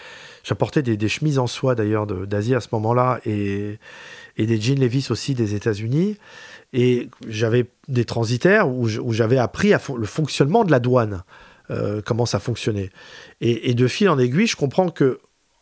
[0.44, 3.78] j'importais des, chemises en soie d'ailleurs d'Asie à ce moment-là et,
[4.38, 6.18] et des jeans Levi's aussi des États-Unis.
[6.74, 11.24] Et j'avais des transitaires où j'avais appris le fonctionnement de la douane.
[12.06, 12.90] comment ça fonctionnait.
[13.40, 15.20] Et, et, de fil en aiguille, je comprends que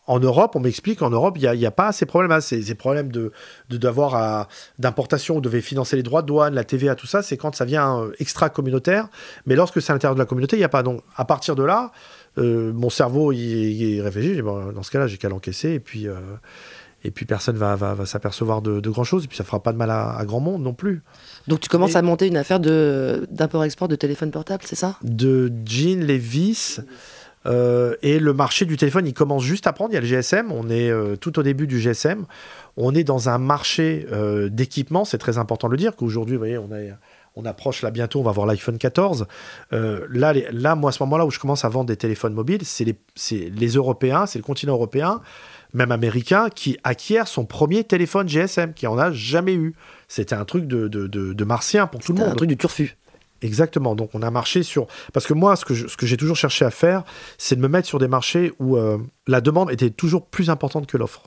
[0.07, 2.41] en Europe, on m'explique qu'en Europe, il n'y a, pas ces problèmes-là.
[2.41, 3.31] Ces, problèmes de,
[3.69, 7.55] d'avoir d'importation, on devait financer les droits de douane, la TVA, tout ça, c'est quand
[7.55, 9.07] ça vient euh, extra-communautaire.
[9.45, 10.83] Mais lorsque c'est à l'intérieur de la communauté, il n'y a pas.
[10.83, 11.91] Donc, à partir de là,
[12.37, 14.41] euh, mon cerveau, il, réfléchit.
[14.41, 15.71] dans ce cas-là, j'ai qu'à l'encaisser.
[15.71, 16.15] Et puis, euh,
[17.03, 19.25] et puis personne va, va, s'apercevoir de, de grand-chose.
[19.25, 21.01] Et puis, ça fera pas de mal à, grand monde non plus.
[21.47, 24.97] Donc, tu commences à monter une affaire de, d'import-export de téléphone portable, c'est ça?
[25.03, 26.79] De jeans, Levis.
[27.45, 29.91] Euh, et le marché du téléphone, il commence juste à prendre.
[29.91, 32.25] Il y a le GSM, on est euh, tout au début du GSM.
[32.77, 36.39] On est dans un marché euh, d'équipement, c'est très important de le dire, qu'aujourd'hui, vous
[36.39, 36.69] voyez, on,
[37.35, 39.27] on approche là bientôt, on va voir l'iPhone 14.
[39.71, 42.83] là, là, moi, à ce moment-là où je commence à vendre des téléphones mobiles, c'est
[42.85, 45.21] les, les, Européens, c'est le continent européen,
[45.73, 49.75] même américain, qui acquiert son premier téléphone GSM, qui en a jamais eu.
[50.07, 52.29] C'était un truc de, de, de, de martien pour tout le monde.
[52.29, 52.97] un truc du turfu.
[53.45, 53.95] Exactement.
[53.95, 54.87] Donc on a marché sur.
[55.13, 57.03] Parce que moi, ce que, ce que j'ai toujours cherché à faire,
[57.37, 60.87] c'est de me mettre sur des marchés où euh, la demande était toujours plus importante
[60.87, 61.23] que l'offre.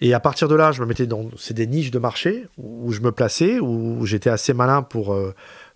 [0.00, 1.30] Et à partir de là, je me mettais dans.
[1.38, 5.12] C'est des niches de marché où je me plaçais, où j'étais assez malin pour.
[5.14, 5.34] Euh,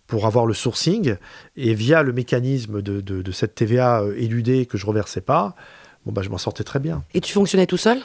[0.08, 1.16] pour avoir le sourcing
[1.56, 5.56] et via le mécanisme de, de, cette TVA euh, éludée que je reversais pas,
[6.04, 7.02] bon bah je m'en sortais très bien.
[7.12, 7.98] Et tu fonctionnais tout seul?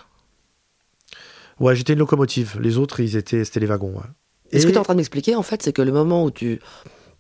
[1.60, 2.58] Ouais, j'étais une locomotive.
[2.60, 3.94] Les autres, ils étaient, c'était les wagons.
[3.94, 4.10] ouais.
[4.52, 5.92] Et ce que Et- tu es en train de m'expliquer, en fait, c'est que le
[5.92, 6.60] moment où tu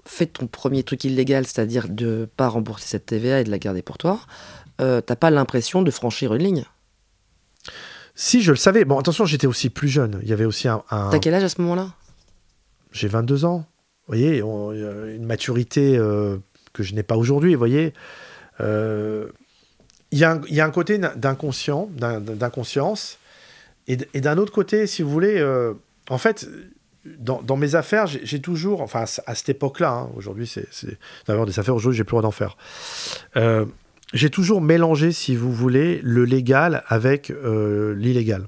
[0.06, 3.82] fais ton premier truc illégal, c'est-à-dire de pas rembourser cette TVA et de la garder
[3.82, 4.20] pour toi,
[4.80, 6.66] euh, t'as pas l'impression de franchir une ligne.
[8.16, 8.84] Si, je le savais.
[8.86, 10.20] Bon, attention, j'étais aussi plus jeune.
[10.24, 10.84] Il y avait aussi un.
[10.92, 11.92] un- T'as quel âge à ce moment-là?
[12.92, 13.60] J'ai 22 ans.
[14.08, 16.38] Vous voyez, on- a une maturité euh,
[16.74, 17.54] que je n'ai pas aujourd'hui.
[17.54, 17.94] Vous voyez,
[18.60, 19.28] Euh,
[20.12, 23.18] il y, a un- il y a un côté d'inconscient, d'in- d'inconscience,
[23.88, 25.74] et, d'un autre côté, si vous voulez, euh,
[26.10, 26.48] en fait,
[27.06, 30.68] dans, mes affaires, j'ai toujours, enfin, à cette époque-là, hein, aujourd'hui, c'est
[31.28, 32.58] d'ailleurs des affaires aujourd'hui, j'ai plus le droit d'en faire.
[33.38, 33.66] Euh,
[34.14, 38.48] j'ai toujours mélangé, si vous voulez, le légal avec euh, l'illégal.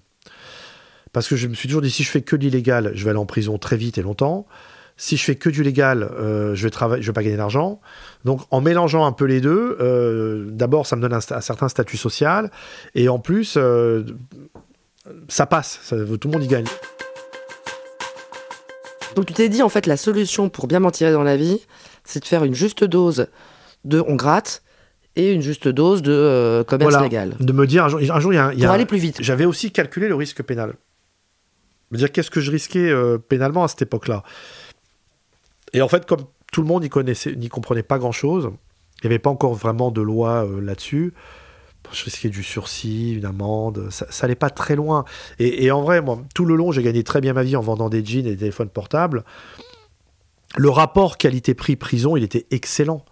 [1.14, 3.20] Parce que je me suis toujours dit, si je fais que l'illégal, je vais aller
[3.20, 4.46] en prison très vite et longtemps.
[4.98, 7.82] Si je fais que du légal, euh, je vais vais pas gagner d'argent.
[8.24, 12.52] Donc, en mélangeant un peu les deux, d'abord, ça me donne un, certain statut social,
[12.94, 13.58] et en plus,
[15.28, 15.80] ça passe.
[15.90, 16.66] Tout le monde y gagne.
[19.16, 21.60] Donc tu t'es dit, en fait, la solution pour bien m'en tirer dans la vie,
[22.04, 23.28] c'est de faire une juste dose
[23.86, 24.64] de on gratte
[25.16, 27.06] et une juste dose de euh, commerce Voilà.
[27.06, 27.36] légal.
[27.40, 28.72] De me dire un jour, un jour, il y a, un- il y Pour a
[28.72, 29.18] un- aller plus vite.
[29.22, 30.74] J'avais aussi calculé le risque pénal.
[31.92, 34.24] Me dire qu'est-ce que je risquais euh, pénalement à cette époque-là?
[35.74, 36.22] Et en fait, comme
[36.52, 38.50] tout le monde n'y connaissait, n'y comprenait pas grand-chose,
[39.04, 41.14] il n'y avait pas encore vraiment de loi euh, là-dessus.
[41.92, 45.06] Je risquais du sursis, une amende, ça, ça allait pas très loin.
[45.40, 47.62] Et, et en vrai, moi, tout le long, j'ai gagné très bien ma vie en
[47.62, 49.24] vendant des jeans et des téléphones portables.
[50.56, 53.04] Le rapport qualité-prix-prison, il était excellent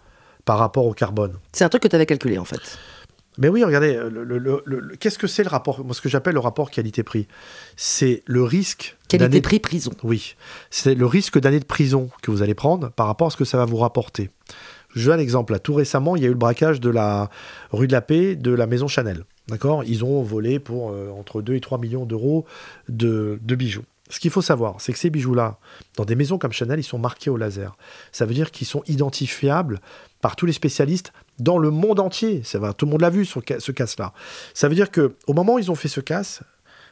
[0.44, 1.34] par rapport au carbone.
[1.52, 2.78] C'est un truc que tu avais calculé, en fait.
[3.38, 6.08] Mais oui, regardez, le- le- le- le- qu'est-ce que c'est le rapport Moi, ce que
[6.08, 7.26] j'appelle le rapport qualité-prix,
[7.76, 9.92] c'est le risque d'année- Qualité-prix prison.
[10.02, 10.34] Oui,
[10.70, 13.44] c'est le risque d'année de prison que vous allez prendre par rapport à ce que
[13.46, 14.30] ça va vous rapporter.
[14.94, 15.58] Je donne un exemple.
[15.60, 17.30] Tout récemment, il y a eu le braquage de la
[17.70, 19.24] rue de la Paix de la maison Chanel.
[19.48, 19.84] D'accord?
[19.84, 22.44] Ils ont volé pour euh, entre 2 et 3 millions d'euros
[22.88, 23.84] de, bijoux.
[24.10, 25.58] Ce qu'il faut savoir, c'est que ces bijoux-là,
[25.96, 27.76] dans des maisons comme Chanel, ils sont marqués au laser.
[28.12, 29.80] Ça veut dire qu'ils sont identifiables
[30.20, 32.42] par tous les spécialistes dans le monde entier.
[32.44, 34.12] Ça va, tout le monde l'a vu, ce, ce casse-là.
[34.52, 36.42] Ça veut dire que au moment où ils ont fait ce casse,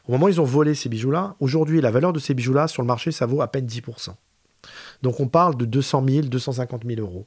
[0.08, 2.82] au moment où ils ont volé ces bijoux-là, aujourd'hui, la valeur de ces bijoux-là sur
[2.82, 4.14] le marché, ça vaut à peine 10%.
[5.02, 7.26] Donc on parle de 200 000, 250 000 euros.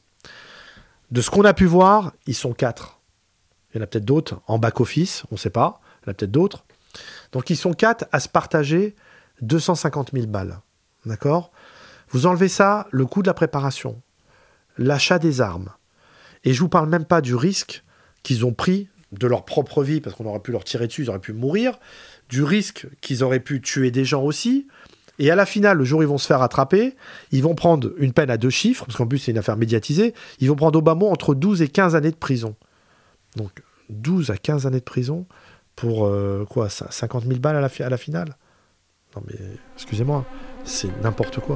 [1.14, 3.00] De ce qu'on a pu voir, ils sont quatre.
[3.72, 5.80] Il y en a peut-être d'autres en back-office, on ne sait pas.
[6.02, 6.66] Il y en a peut-être d'autres.
[7.34, 8.96] Donc ils sont quatre à se partager
[9.42, 10.60] 250 000 balles.
[11.06, 11.52] D'accord?
[12.10, 14.02] Vous enlevez ça, le coût de la préparation,
[14.80, 15.70] l'achat des armes.
[16.46, 17.84] Et je vous parle même pas du risque
[18.24, 21.10] qu'ils ont pris de leur propre vie, parce qu'on aurait pu leur tirer dessus, ils
[21.12, 21.78] auraient pu mourir,
[22.30, 24.68] du risque qu'ils auraient pu tuer des gens aussi.
[25.20, 26.96] Et à la finale, le jour où ils vont se faire attraper,
[27.32, 30.14] ils vont prendre une peine à deux chiffres, parce qu'en plus c'est une affaire médiatisée,
[30.40, 32.56] ils vont prendre mot entre 12 et 15 années de prison.
[33.36, 33.52] Donc
[33.90, 35.26] 12 à 15 années de prison
[35.76, 38.36] pour euh, quoi ça- 50 000 balles à la, finale?
[39.16, 39.36] Non mais
[39.76, 40.26] excusez-moi,
[40.64, 41.56] c'est n'importe quoi.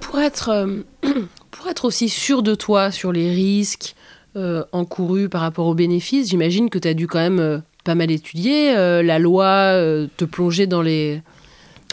[0.00, 0.82] Pour être, euh,
[1.50, 3.94] pour être aussi sûr de toi sur les risques
[4.36, 8.10] euh, encourus par rapport aux bénéfices, j'imagine que tu as dû quand même pas mal
[8.10, 11.22] étudier euh, la loi, euh, te plonger dans les.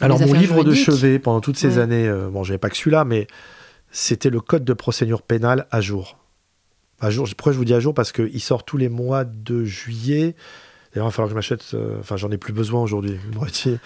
[0.02, 1.84] dans Alors les mon livre de chevet pendant toutes ces Ouais.
[1.84, 3.28] années, euh, bon j'avais pas que celui-là, mais
[3.92, 6.18] c'était le code de procédure pénale à jour.
[7.00, 7.28] À jour.
[7.38, 7.94] Pourquoi je vous dis à jour?
[7.94, 10.36] Parce qu'il sort tous les mois de juillet.
[10.94, 11.64] D'ailleurs, il va falloir que je m'achète.
[11.74, 13.78] euh, Enfin, j'en ai plus besoin aujourd'hui, une moitié.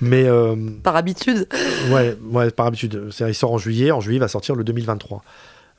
[0.00, 1.46] Mais euh, Par habitude.
[1.90, 3.08] ouais, ouais, par habitude.
[3.12, 3.90] C'est-à-dire, il sort en juillet.
[3.92, 5.22] En juillet, il va sortir le 2023.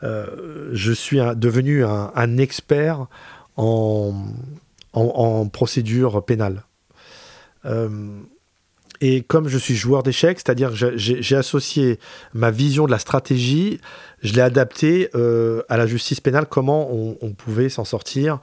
[0.04, 3.08] Euh, je suis un- devenu un, un expert
[3.58, 4.14] en,
[4.98, 5.06] en,
[5.42, 6.64] en procédure pénale.
[7.66, 7.90] Euh,
[9.00, 12.00] et comme je suis joueur d'échecs, c'est-à-dire que j'ai- associé
[12.34, 13.80] ma vision de la stratégie,
[14.24, 18.40] je l'ai adapté euh, à la justice pénale, comment on, on pouvait s'en sortir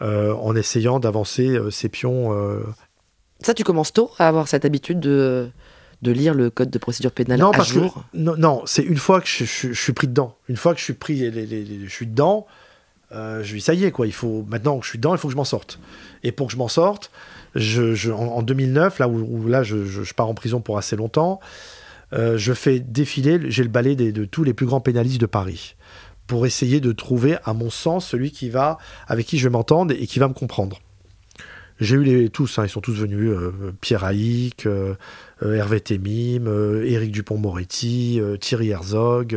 [0.00, 2.32] euh, en essayant d'avancer ses pions
[3.40, 5.48] Ça, tu commences tôt à avoir cette habitude de,
[6.02, 7.94] de lire le code de procédure pénale non, à parce jour?
[8.12, 10.34] que non, non, c'est une fois que je, je- je suis pris dedans.
[10.48, 12.46] Une fois que je suis pris, les- les- les- je suis dedans.
[13.12, 14.06] Euh, je dis ça y est quoi.
[14.06, 15.78] Il faut maintenant que je suis dedans, il faut que je m'en sorte.
[16.22, 17.10] Et pour que je m'en sorte,
[17.54, 20.96] je, je- en, en 2009, là où, là je, je- pars en prison pour assez
[20.96, 21.40] longtemps,
[22.12, 23.38] euh, je fais défiler.
[23.50, 25.74] J'ai le balai de tous les plus grands pénalistes de Paris
[26.26, 29.92] pour essayer de trouver, à mon sens, celui qui va avec qui je vais m'entendre
[29.98, 30.80] et qui va me comprendre.
[31.80, 33.30] J'ai eu les tous, hein, ils sont tous venus.
[33.30, 34.68] euh, Pierre Haïk,
[35.44, 36.46] Hervé Temim,
[36.84, 39.36] Éric Dupont-Moretti, Thierry Herzog,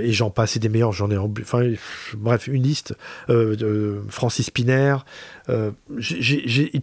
[0.00, 1.62] et j'en passe, et des meilleurs, j'en ai en- enfin,
[2.16, 2.94] bref, une liste,
[3.28, 4.96] euh, Francis Piner,
[5.48, 5.70] euh,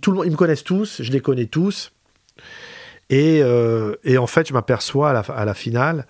[0.01, 1.91] tout le monde, ils me connaissent tous, je les connais tous,
[3.09, 6.07] et, euh, en fait, je m'aperçois à la, finale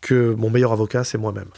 [0.00, 1.48] que mon meilleur avocat, c'est moi-même.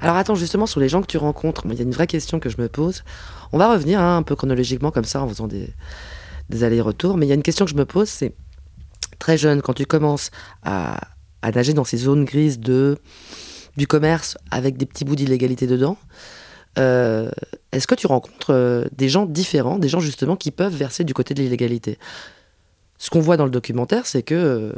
[0.00, 2.40] Alors attends, justement, sur les gens que tu rencontres, il y a une vraie question
[2.40, 3.04] que je me pose.
[3.52, 7.28] On va revenir hein, un peu chronologiquement comme ça en faisant des allers-retours, mais il
[7.28, 8.34] y a une question que je me pose, c'est
[9.18, 10.32] très jeune, quand tu commences
[10.64, 10.98] à,
[11.42, 12.98] à nager dans ces zones grises de,
[13.76, 15.96] du commerce avec des petits bouts d'illégalité dedans,
[16.78, 17.30] euh,
[17.72, 21.14] est-ce que tu rencontres euh, des gens différents, des gens justement qui peuvent verser du
[21.14, 21.98] côté de l'illégalité?
[22.98, 24.72] Ce qu'on voit dans le documentaire, c'est que euh,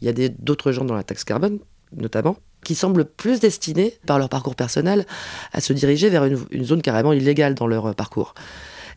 [0.00, 1.58] il y a d'autres gens dans la taxe carbone,
[1.96, 5.06] notamment, qui semblent plus destinés, par leur parcours personnel,
[5.52, 8.34] à se diriger vers une, zone carrément illégale dans leur parcours.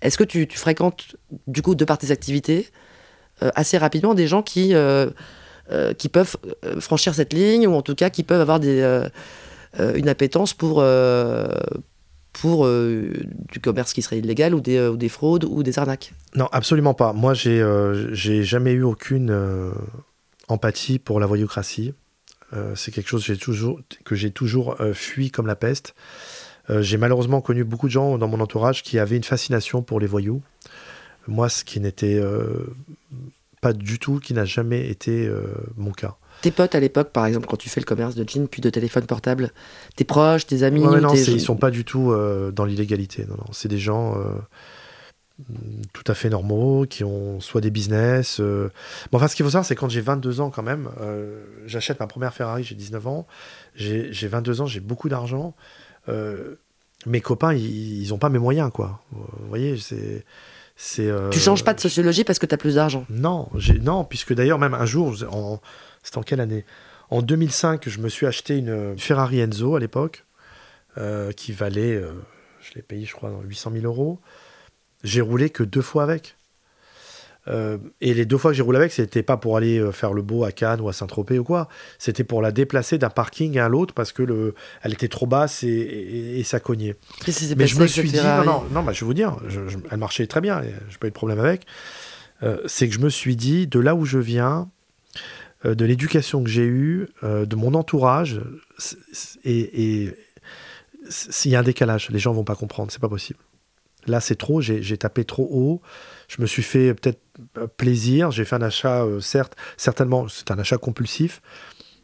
[0.01, 1.15] Est-ce que tu, fréquentes,
[1.47, 2.69] du coup, de par tes activités,
[3.41, 4.73] assez rapidement des gens qui,
[5.69, 9.09] euh, qui peuvent euh, franchir cette ligne, ou en tout cas qui peuvent avoir euh,
[9.95, 10.81] une appétence pour,
[12.41, 17.11] du commerce qui serait illégal, ou des, fraudes, ou des arnaques Non, absolument pas.
[17.11, 19.37] Moi, j'ai jamais eu aucune
[20.47, 21.93] empathie pour la voyoucratie.
[22.75, 25.95] C'est quelque chose que j'ai toujours, fui comme la peste.
[26.69, 30.07] J'ai malheureusement connu beaucoup de gens dans mon entourage qui avaient une fascination pour les
[30.07, 30.41] voyous.
[31.27, 32.21] Moi, ce qui n'était
[33.67, 35.43] pas du tout, qui n'a jamais été euh,
[35.75, 36.15] mon cas.
[36.41, 38.69] Tes potes à l'époque, par exemple, quand tu fais le commerce de jeans puis de
[38.69, 39.51] téléphone portable,
[39.95, 42.51] tes proches, tes amis, Ouais, ouais, ou non, tes- ils sont pas du tout euh,
[42.51, 43.25] dans l'illégalité.
[43.27, 44.35] Non, non, c'est des gens euh,
[45.93, 48.39] tout à fait normaux qui ont soit des business.
[48.39, 48.69] euh.
[49.11, 50.89] Bon, enfin, ce qu'il faut savoir, c'est quand j'ai 22 ans quand même,
[51.65, 53.27] j'achète ma première Ferrari, j'ai 19 ans,
[53.75, 55.55] j'ai j'ai 22 ans, j'ai beaucoup d'argent.
[57.05, 59.01] mes copains, ils, ils ont pas mes moyens, quoi.
[59.11, 60.25] Vous voyez, c'est.
[60.77, 63.05] C'est, euh, Tu changes pas de sociologie parce que tu as plus d'argent.
[63.09, 65.59] non, j'ai- non, puisque d'ailleurs, même un jour, en,
[66.03, 66.63] c'était en quelle année?
[67.09, 70.23] En 2005, je me suis acheté une Ferrari Enzo à l'époque,
[70.97, 72.11] euh, qui valait, euh,
[72.61, 74.19] je l'ai payé, je crois, dans 800 000 euros.
[75.03, 76.36] J'ai roulé que deux fois avec.
[77.47, 80.13] Euh, et les deux fois que j'ai roulé avec, c'était pas pour aller euh, faire
[80.13, 81.69] le beau à Cannes ou à Saint-Tropez ou quoi.
[81.97, 85.63] C'était pour la déplacer d'un parking à l'autre parce que le, elle était trop basse
[85.63, 86.95] et, et- et ça cognait.
[87.55, 89.77] Mais je me suis dit, non, non, non, bah, je vais vous dire, je- je-
[89.89, 91.65] elle marchait très bien, j'ai pas eu de problème avec.
[92.43, 94.69] Euh, c'est que je me suis dit, de là où je viens,
[95.65, 98.41] euh, de l'éducation que j'ai eue, de mon entourage,
[99.45, 100.13] et,
[101.09, 103.39] s'il y a un décalage, les gens vont pas comprendre, c'est pas possible.
[104.07, 105.81] Là, c'est trop, j'ai tapé trop haut,
[106.27, 107.21] je me suis fait peut-être
[107.57, 111.41] euh, plaisir, j'ai fait un achat, euh, certes, certainement, c'est un achat compulsif,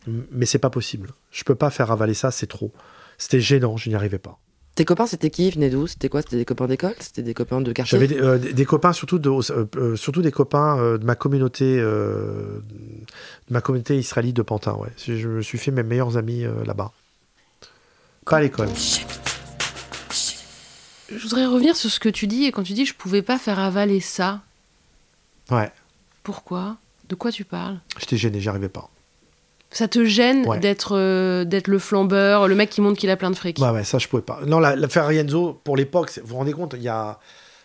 [0.08, 1.10] mais c'est pas possible.
[1.32, 2.72] Je peux pas faire avaler ça, c'est trop.
[3.18, 4.40] C'était gênant, je n'y arrivais pas.
[4.76, 5.50] Tes copains, c'était qui?
[5.50, 5.86] Ils venaient d'où?
[5.86, 6.24] C'était quoi?
[6.24, 6.96] C'était des copains d'école?
[7.00, 7.96] C'était des copains de quartier?
[7.96, 11.06] J'avais des, euh, des- des copains, surtout, de, euh, euh, surtout des copains euh, de
[11.06, 12.60] ma communauté, euh,
[13.48, 14.74] de ma communauté israélite de Pantin.
[14.74, 14.90] Ouais.
[14.98, 16.92] Je me suis fait mes meilleurs amis euh, là-bas.
[18.26, 18.70] Pas à l'école.
[21.16, 23.38] Je voudrais revenir sur ce que tu dis et quand tu dis je pouvais pas
[23.38, 24.42] faire avaler ça.
[25.52, 25.72] Ouais,
[26.24, 26.78] Pourquoi?
[27.10, 27.78] De quoi tu parles?
[28.00, 28.90] J'étais gêné, j'y arrivais pas.
[29.72, 30.60] Ça te gêne Ouais.
[30.60, 33.58] d'être euh, d'être le flambeur, le mec qui montre qu'il a plein de fric?
[33.60, 34.40] Ouais, ouais, ça je pouvais pas.
[34.46, 37.20] Non, la, la Ferrari Enzo, pour l'époque, vous vous rendez compte, il y a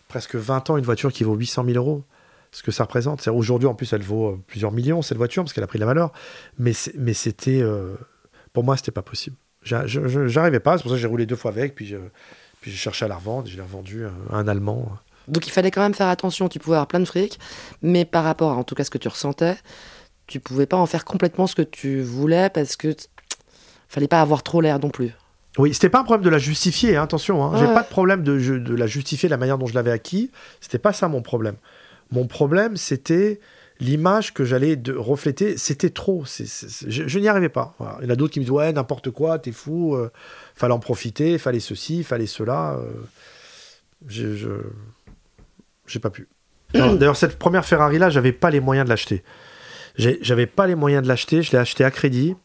[0.09, 2.03] presque 20 ans, une voiture qui vaut 800 000 euros.
[2.51, 3.21] Ce que ça représente.
[3.21, 5.79] C'est- Aujourd'hui, en plus, elle vaut euh, plusieurs millions, cette voiture, parce qu'elle a pris
[5.79, 6.13] de la valeur.
[6.59, 7.61] Mais, c'était.
[7.61, 7.95] euh,
[8.55, 9.37] pour moi, c'était pas possible.
[9.63, 11.97] J'arrivais pas, c'est pour ça que j'ai roulé deux fois avec, puis je-
[12.61, 14.88] puis j'ai cherché à la revendre, je l'ai revendue à un Allemand.
[15.29, 16.49] Donc il fallait quand même faire attention.
[16.49, 17.38] Tu pouvais avoir plein de fric,
[17.83, 19.57] mais par rapport à en tout cas ce que tu ressentais,
[20.27, 22.94] tu pouvais pas en faire complètement ce que tu voulais parce que
[23.88, 25.12] fallait pas avoir trop l'air non plus.
[25.59, 27.42] Oui, c'était pas un problème de la justifier, hein, attention.
[27.44, 27.59] Hein.
[27.59, 27.75] J'ai Ouais.
[27.75, 30.31] pas de problème de la justifier de la manière dont je l'avais acquis.
[30.61, 31.57] C'était pas ça mon problème.
[32.11, 33.40] Mon problème, c'était
[33.81, 35.57] l'image que j'allais de refléter.
[35.57, 36.25] C'était trop.
[36.27, 37.75] Je je n'y arrivais pas.
[37.79, 37.99] Voilà.
[38.01, 39.95] Il y en a d'autres qui me disent ouais n'importe quoi, t'es fou.
[39.95, 40.11] euh,
[40.55, 42.75] fallait en profiter, fallait ceci, fallait cela.
[42.79, 42.91] euh,
[44.07, 44.51] j'ai je
[45.87, 46.29] j'ai pas pu.
[46.75, 49.23] Alors, D'ailleurs, cette première Ferrari là, j'avais pas les moyens de l'acheter.
[49.97, 51.43] J'avais pas les moyens de l'acheter.
[51.43, 52.37] Je l'ai acheté à crédit.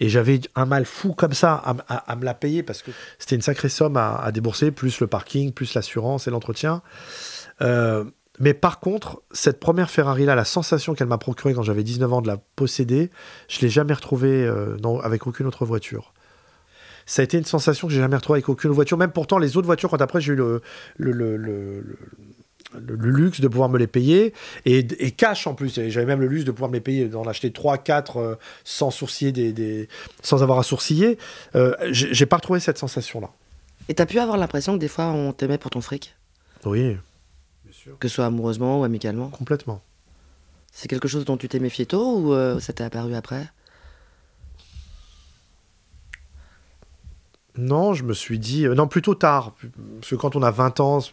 [0.00, 2.80] Et j'avais un mal fou comme ça à, m- à- à me la payer parce
[2.82, 6.80] que c'était une sacrée somme à, à débourser, plus le parking, plus l'assurance et l'entretien.
[7.60, 8.04] Euh,
[8.40, 12.22] mais par contre, cette première Ferrari-là, la sensation qu'elle m'a procurée quand j'avais 19 ans
[12.22, 13.10] de la posséder,
[13.48, 16.12] je l'ai jamais retrouvée euh, dans- avec aucune autre voiture.
[17.04, 18.96] Ça a été une sensation que j'ai jamais retrouvée avec aucune voiture.
[18.96, 20.62] Même pourtant, les autres voitures, quand après j'ai eu le,
[20.96, 21.98] le, le- le- le-
[22.80, 24.32] le- le luxe de pouvoir me les payer
[24.64, 25.74] et, et cash en plus.
[25.88, 28.90] J'avais même le luxe de pouvoir me les payer, d'en acheter 3, 4 euh, sans
[28.90, 29.88] sourciller des, des-
[30.22, 31.18] sans avoir à sourciller.
[31.54, 33.28] Euh, j'ai j'ai pas retrouvé cette sensation-là.
[33.90, 36.14] Et t'as pu avoir l'impression que des fois on t'aimait pour ton fric,
[36.64, 36.96] Oui,
[38.00, 39.28] que ce soit amoureusement ou amicalement.
[39.28, 39.80] complètement.
[40.72, 43.46] C'est quelque chose dont tu t'es méfié tôt ou euh, ça t'est apparu après?
[47.56, 48.66] Non, je me suis dit.
[48.66, 49.54] euh, non, plutôt tard.
[50.00, 51.12] Parce que quand on a 20 ans, c'est-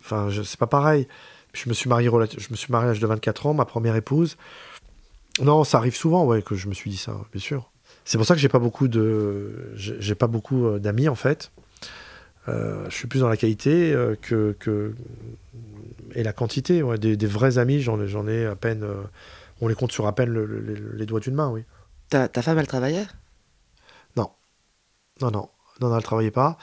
[0.00, 1.06] enfin, c'est pas pareil.
[1.52, 3.94] Je me suis marié, je me suis marié à l'âge de 24 ans, ma première
[3.96, 4.36] épouse.
[5.40, 7.70] Non, ça arrive souvent, ouais, que je me suis dit ça, bien sûr.
[8.04, 11.14] C'est pour ça que j'ai pas beaucoup de, j'ai j'ai pas beaucoup euh, d'amis en
[11.14, 11.50] fait.
[12.48, 14.94] Euh, je suis plus dans la qualité euh, que, que
[16.14, 16.82] et la quantité.
[16.82, 16.98] ouais.
[16.98, 18.82] Des, des vrais amis, j'en ai, j'en ai à peine.
[18.84, 19.02] euh,
[19.60, 21.62] on les compte sur à peine le- le- les- les doigts d'une main, oui.
[22.08, 23.06] Ta, ta femme, elle travaillait?
[24.16, 24.30] Non,
[25.20, 25.48] non, non,
[25.80, 26.56] non, elle travaillait pas.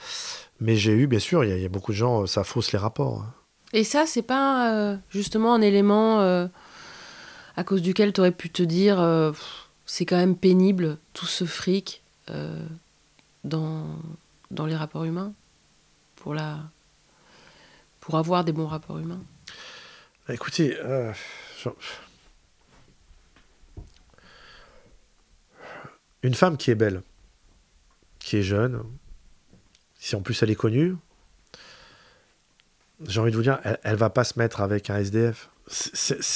[0.60, 2.44] Mais j'ai eu, bien sûr, il y, a- il y a beaucoup de gens, ça
[2.44, 3.20] fausse les rapports.
[3.22, 3.34] hein.
[3.72, 6.46] Et ça, c'est pas euh, justement un élément euh,
[7.56, 9.32] à cause duquel tu aurais pu te dire euh,
[9.86, 12.64] c'est quand même pénible tout ce fric euh,
[13.42, 13.84] dans,
[14.52, 15.32] dans les rapports humains?
[16.24, 16.58] Pour, la,
[18.00, 19.22] pour avoir des bons rapports humains.
[20.26, 21.12] Bah, Écoutez, euh,
[26.22, 27.02] une femme qui est belle,
[28.20, 28.82] qui est jeune,
[29.98, 30.96] si en plus elle est connue,
[33.06, 35.50] j'ai envie de vous dire, elle, elle va pas se mettre avec un SDF.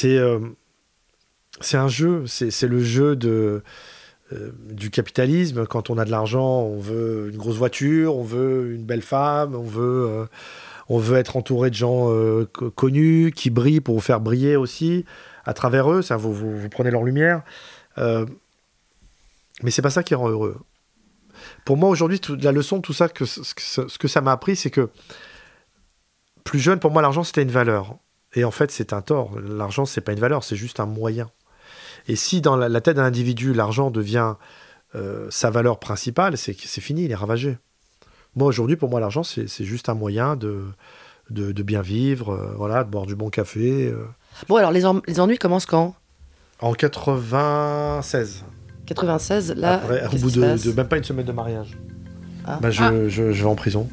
[0.04, 0.50] Euh,
[1.62, 3.62] c'est un jeu, c'est le jeu de,
[4.32, 5.66] euh, du capitalisme.
[5.66, 9.54] Quand on a de l'argent, on veut une grosse voiture, on veut une belle femme,
[9.54, 10.26] on veut, euh,
[10.88, 14.56] on veut être entouré de gens euh, co- connus, qui brillent pour vous faire briller
[14.56, 15.04] aussi
[15.44, 16.02] à travers eux.
[16.16, 17.42] Vous, vous, prenez leur lumière.
[19.62, 20.56] Mais c'est pas ça qui rend heureux.
[21.64, 24.70] Pour moi, aujourd'hui, la leçon de tout ça, que, ce que ça m'a appris, c'est
[24.70, 24.90] que
[26.44, 27.98] plus jeune, pour moi, l'argent, c'était une valeur.
[28.34, 29.38] Et en fait, c'est un tort.
[29.40, 31.30] L'argent, c'est pas une valeur, c'est juste un moyen.
[32.08, 34.34] Et si dans la, la tête d'un individu, l'argent devient
[34.94, 37.58] euh, sa valeur principale, c'est fini, il est ravagé.
[38.34, 40.64] Moi, aujourd'hui, pour moi, l'argent, c'est c'est juste un moyen de,
[41.30, 43.88] de, de bien vivre, euh, voilà, de boire du bon café.
[43.88, 44.06] euh.
[44.48, 45.94] Bon, alors, les, en- les ennuis commencent quand?
[46.60, 48.44] En 96,
[48.86, 49.74] 96, là.
[49.74, 51.76] après, au bout de, même pas une semaine de mariage.
[52.46, 52.58] Ah.
[52.62, 52.90] Bah, je, Ah.
[53.08, 53.88] je, je vais en prison.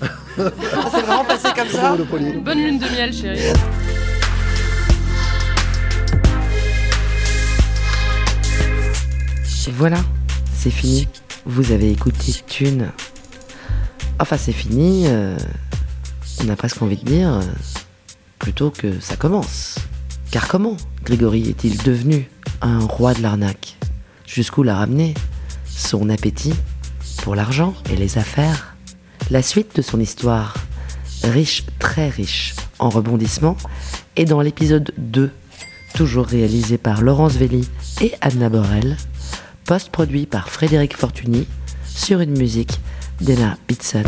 [0.36, 1.96] C'est vraiment passé comme ça?
[1.96, 3.52] Bonne lune de miel, chérie.
[9.70, 9.98] Voilà,
[10.54, 11.08] c'est fini.
[11.46, 12.90] Vous avez écouté Thune.
[14.18, 15.04] Enfin, c'est fini.
[15.06, 15.36] euh,
[16.44, 17.32] on a presque envie de dire.
[17.34, 17.42] euh,
[18.38, 19.76] plutôt que ça commence.
[20.30, 22.28] Car comment Grégory est-il devenu
[22.60, 23.76] un roi de l'arnaque
[24.26, 25.14] Jusqu'où l'a ramené
[25.66, 26.54] Son appétit
[27.22, 28.76] pour l'argent et les affaires
[29.30, 30.54] La suite de son histoire,
[31.22, 33.56] riche, très riche en rebondissements,
[34.16, 35.30] est dans l'épisode 2,
[35.94, 37.66] toujours réalisé par Laurence Velli
[38.02, 38.96] et Anna Borel,
[39.64, 41.46] post-produit par Frédéric Fortuny,
[41.86, 42.80] sur une musique
[43.20, 44.04] d'Ella Bitson.